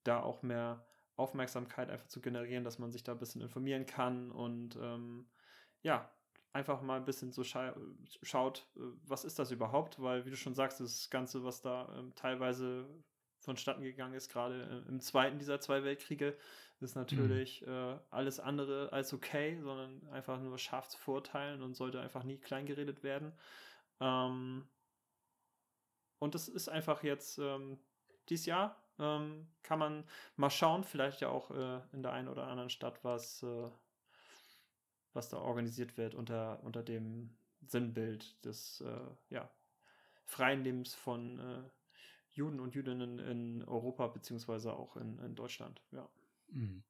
[0.04, 0.84] da auch mehr
[1.16, 5.26] Aufmerksamkeit einfach zu generieren, dass man sich da ein bisschen informieren kann und ähm,
[5.82, 6.10] ja,
[6.52, 7.74] einfach mal ein bisschen so scha
[8.22, 11.94] schaut, äh, was ist das überhaupt, weil wie du schon sagst, das Ganze, was da
[11.98, 12.88] ähm, teilweise
[13.44, 16.36] vonstatten gegangen ist, gerade äh, im zweiten dieser zwei Weltkriege,
[16.80, 17.72] ist natürlich mhm.
[17.72, 22.38] äh, alles andere als okay, sondern einfach nur scharf zu verurteilen und sollte einfach nie
[22.38, 23.32] kleingeredet werden.
[24.00, 24.66] Ähm,
[26.18, 27.78] und das ist einfach jetzt ähm,
[28.28, 30.04] dieses Jahr ähm, kann man
[30.36, 33.70] mal schauen, vielleicht ja auch äh, in der einen oder anderen Stadt, was, äh,
[35.12, 37.36] was da organisiert wird unter, unter dem
[37.66, 39.50] Sinnbild des äh, ja,
[40.24, 41.62] freien Lebens von äh,
[42.32, 45.82] Juden und Jüdinnen in Europa beziehungsweise auch in, in Deutschland.
[45.92, 46.08] Ja.
[46.48, 46.82] Mhm.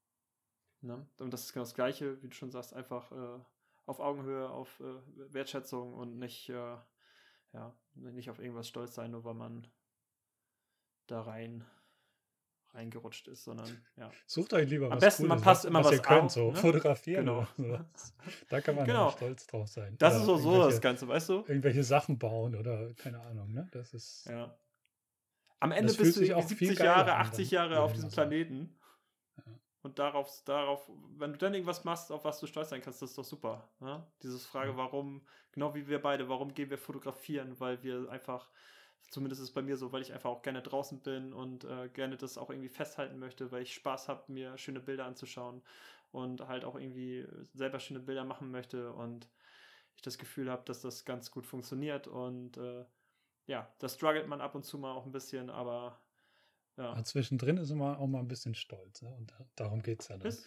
[0.80, 1.06] Ne?
[1.18, 3.40] Und das ist genau das Gleiche, wie du schon sagst, einfach äh,
[3.86, 6.86] auf Augenhöhe, auf äh, Wertschätzung und nicht, ja,
[7.94, 9.66] nicht auf irgendwas stolz sein, nur weil man
[11.06, 11.64] da rein
[12.74, 14.10] reingerutscht ist, sondern ja.
[14.26, 16.32] Sucht euch lieber Am was besten, Cooles, man passt immer was, was ihr könnt, auf,
[16.32, 16.56] so ne?
[16.56, 17.26] fotografieren.
[17.26, 17.46] Genau.
[18.48, 19.10] Da kann man genau.
[19.10, 19.96] stolz drauf sein.
[19.98, 21.34] Das oder ist auch so das Ganze, weißt du?
[21.46, 23.68] Irgendwelche Sachen bauen oder keine Ahnung, ne?
[23.72, 24.26] Das ist.
[24.26, 24.54] Ja.
[25.62, 28.76] Am Ende bist du auch 70 Jahre, 80 Jahre auf diesem Planeten.
[29.36, 29.44] Ja.
[29.82, 33.10] Und darauf, darauf, wenn du dann irgendwas machst, auf was du stolz sein kannst, das
[33.10, 33.68] ist doch super.
[33.80, 34.04] Ne?
[34.22, 37.58] Diese Frage, warum, genau wie wir beide, warum gehen wir fotografieren?
[37.58, 38.48] Weil wir einfach
[39.10, 41.88] Zumindest ist es bei mir so, weil ich einfach auch gerne draußen bin und äh,
[41.88, 45.62] gerne das auch irgendwie festhalten möchte, weil ich Spaß habe, mir schöne Bilder anzuschauen
[46.12, 49.28] und halt auch irgendwie selber schöne Bilder machen möchte und
[49.96, 52.84] ich das Gefühl habe, dass das ganz gut funktioniert und äh,
[53.46, 56.00] ja, da struggelt man ab und zu mal auch ein bisschen, aber
[56.76, 56.94] ja.
[56.94, 59.14] ja zwischendrin ist man auch mal ein bisschen stolz ne?
[59.14, 60.28] und darum geht es ja dann.
[60.28, 60.46] Ist,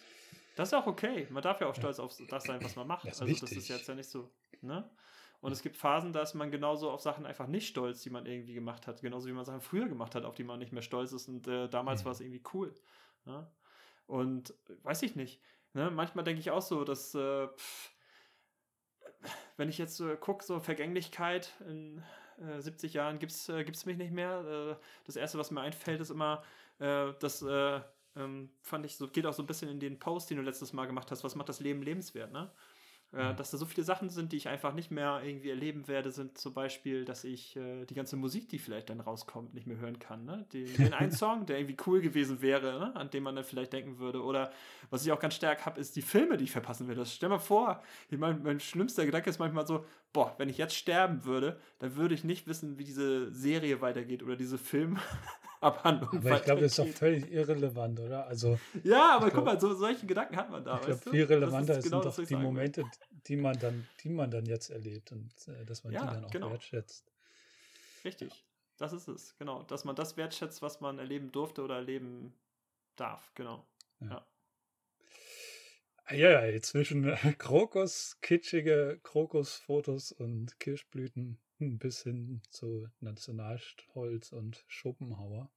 [0.56, 1.26] das ist auch okay.
[1.30, 2.04] Man darf ja auch stolz ja.
[2.04, 3.06] auf das sein, was man macht.
[3.06, 3.50] Das also wichtig.
[3.50, 4.30] das ist jetzt ja nicht so,
[4.62, 4.88] ne?
[5.40, 8.26] Und es gibt Phasen, da ist man genauso auf Sachen einfach nicht stolz, die man
[8.26, 9.02] irgendwie gemacht hat.
[9.02, 11.28] Genauso wie man Sachen früher gemacht hat, auf die man nicht mehr stolz ist.
[11.28, 12.04] Und äh, damals mhm.
[12.06, 12.74] war es irgendwie cool.
[13.26, 13.50] Ja?
[14.06, 15.40] Und weiß ich nicht.
[15.74, 15.90] Ne?
[15.90, 17.90] Manchmal denke ich auch so, dass, äh, pff,
[19.56, 22.02] wenn ich jetzt äh, gucke, so Vergänglichkeit in
[22.58, 24.76] 70 äh, Jahren gibt es äh, mich nicht mehr.
[24.78, 26.42] Äh, das Erste, was mir einfällt, ist immer,
[26.78, 30.38] äh, das ähm, fand ich so, geht auch so ein bisschen in den Post, den
[30.38, 31.24] du letztes Mal gemacht hast.
[31.24, 32.32] Was macht das Leben lebenswert?
[32.32, 32.50] Ne?
[33.12, 36.10] Äh, dass da so viele Sachen sind, die ich einfach nicht mehr irgendwie erleben werde,
[36.10, 39.78] sind zum Beispiel, dass ich äh, die ganze Musik, die vielleicht dann rauskommt, nicht mehr
[39.78, 40.24] hören kann.
[40.24, 40.44] Ne?
[40.52, 42.96] Den, den einen Song, der irgendwie cool gewesen wäre, ne?
[42.96, 44.22] an den man dann vielleicht denken würde.
[44.22, 44.52] Oder
[44.90, 47.06] was ich auch ganz stark habe, ist die Filme, die ich verpassen würde.
[47.06, 49.84] Stell mal vor, ich mein, mein schlimmster Gedanke ist manchmal so,
[50.16, 54.22] boah, wenn ich jetzt sterben würde, dann würde ich nicht wissen, wie diese Serie weitergeht
[54.22, 54.98] oder diese Film.
[55.60, 56.08] Abhandlung.
[56.10, 58.26] Aber ich glaube, das ist doch völlig irrelevant, oder?
[58.26, 60.76] Also, ja, aber guck mal, so, solche Gedanken hat man da.
[60.76, 62.84] Ich glaube, viel relevanter genau sind doch die Momente,
[63.26, 66.24] die man, dann, die man dann jetzt erlebt und äh, dass man ja, die dann
[66.24, 66.50] auch genau.
[66.50, 67.10] wertschätzt.
[68.04, 68.44] Richtig,
[68.78, 69.64] das ist es, genau.
[69.64, 72.32] Dass man das wertschätzt, was man erleben durfte oder erleben
[72.96, 73.66] darf, genau.
[74.00, 74.08] Ja.
[74.08, 74.26] ja.
[76.10, 77.04] Ja, ja, zwischen
[77.38, 85.50] Krokus, kitschige Krokusfotos und Kirschblüten bis hin zu Nationalholz und Schopenhauer.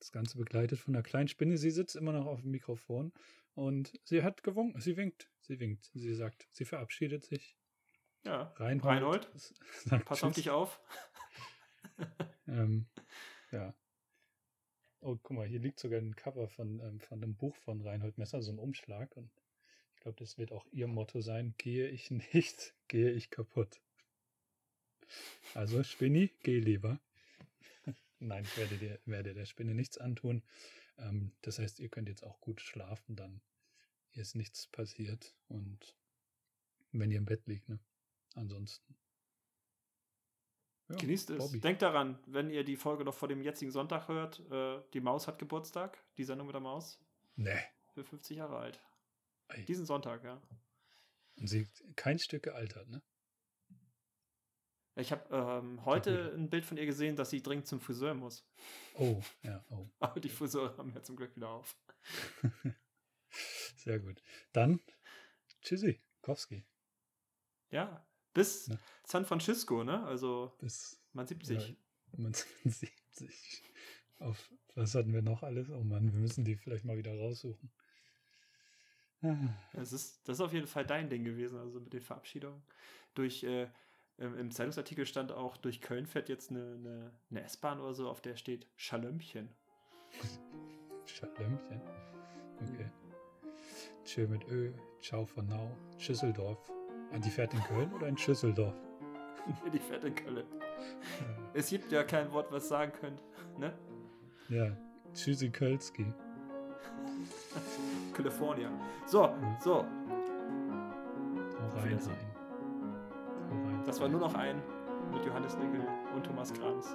[0.00, 1.56] Das Ganze begleitet von einer kleinen Spinne.
[1.56, 3.12] Sie sitzt immer noch auf dem Mikrofon
[3.54, 4.80] und sie hat gewunken.
[4.80, 5.30] Sie winkt.
[5.40, 5.88] Sie winkt.
[5.94, 7.56] Sie sagt, sie verabschiedet sich.
[8.24, 8.52] Ja.
[8.56, 8.84] Reinhold.
[9.02, 9.30] Reinhold
[10.04, 10.80] pass auf dich auf.
[12.48, 12.86] ähm,
[13.52, 13.72] ja.
[15.00, 18.18] Oh, guck mal, hier liegt sogar ein Cover von, ähm, von einem Buch von Reinhold
[18.18, 19.16] Messer, so ein Umschlag.
[19.16, 19.30] Und
[20.04, 23.80] glaube, das wird auch ihr Motto sein: Gehe ich nicht, gehe ich kaputt.
[25.54, 27.00] Also, Spinni, geh lieber.
[28.20, 30.42] Nein, ich werde, dir, werde der Spinne nichts antun.
[30.98, 33.40] Ähm, das heißt, ihr könnt jetzt auch gut schlafen, dann
[34.12, 35.34] ist nichts passiert.
[35.48, 35.96] Und
[36.92, 37.78] wenn ihr im Bett liegt, ne?
[38.34, 38.96] Ansonsten.
[40.88, 41.38] Ja, Genießt es.
[41.38, 41.60] Bobby.
[41.60, 45.26] Denkt daran, wenn ihr die Folge noch vor dem jetzigen Sonntag hört, äh, die Maus
[45.26, 47.00] hat Geburtstag, die Sendung mit der Maus.
[47.36, 47.60] Nee.
[47.94, 48.80] Für 50 Jahre alt.
[49.48, 49.62] Ei.
[49.62, 50.40] Diesen Sonntag, ja.
[51.36, 53.02] Und sie kein Stück gealtert, ne?
[54.96, 58.46] Ich habe ähm, heute ein Bild von ihr gesehen, dass sie dringend zum Friseur muss.
[58.94, 59.88] Oh, ja, oh.
[59.98, 61.76] Aber die Friseure haben ja zum Glück wieder auf.
[63.76, 64.22] Sehr gut.
[64.52, 64.80] Dann,
[65.62, 66.64] tschüssi, Kowski.
[67.70, 68.78] Ja, bis Na.
[69.04, 70.04] San Francisco, ne?
[70.06, 71.70] Also, bis, man sieht sich.
[71.70, 72.34] Ja, man
[72.64, 73.64] sieht sich.
[74.18, 75.70] Auf, was hatten wir noch alles?
[75.70, 77.72] Oh Mann, wir müssen die vielleicht mal wieder raussuchen.
[79.72, 82.62] Das ist, das ist auf jeden Fall dein Ding gewesen, also mit den Verabschiedungen.
[83.14, 83.68] Durch äh,
[84.18, 88.20] im Zeitungsartikel stand auch, durch Köln fährt jetzt eine, eine, eine S-Bahn oder so, auf
[88.20, 89.48] der steht Schalömchen.
[91.06, 91.80] Schalömchen?
[92.60, 92.90] Okay.
[94.04, 96.58] Tschö mit Ö, ciao von now, Schüsseldorf.
[97.12, 98.74] Ah, die fährt in Köln oder in Schüsseldorf?
[99.72, 100.46] die fährt in Köln.
[101.52, 103.22] Es gibt ja kein Wort, was sagen könnt,
[103.58, 103.72] ne?
[104.48, 104.76] Ja,
[105.14, 106.06] Tschüssi Kölski.
[108.14, 108.70] California.
[109.06, 109.74] So, so.
[109.74, 109.84] Hau
[111.76, 112.34] rein, rein.
[113.84, 114.62] Das war nur noch ein
[115.12, 115.80] mit Johannes Nickel
[116.14, 116.94] und Thomas Krams.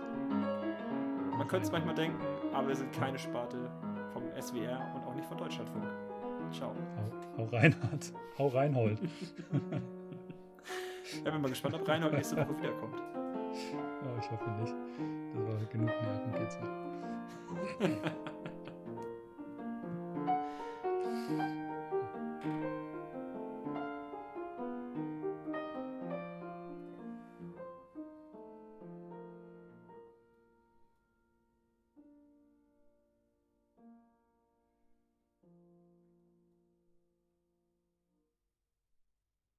[1.37, 2.19] Man könnte es manchmal denken,
[2.53, 3.71] aber wir sind keine Sparte
[4.11, 5.85] vom SWR und auch nicht von Deutschlandfunk.
[6.51, 6.73] Ciao.
[6.97, 7.03] Hau,
[7.37, 8.11] hau Reinhard.
[8.37, 8.99] Hau Reinhold.
[11.23, 13.01] ja, bin mal gespannt, ob Reinhold nächste Woche wiederkommt.
[13.15, 14.73] Oh, ich hoffe nicht.
[15.33, 16.63] Das war genug Nervenkitzel.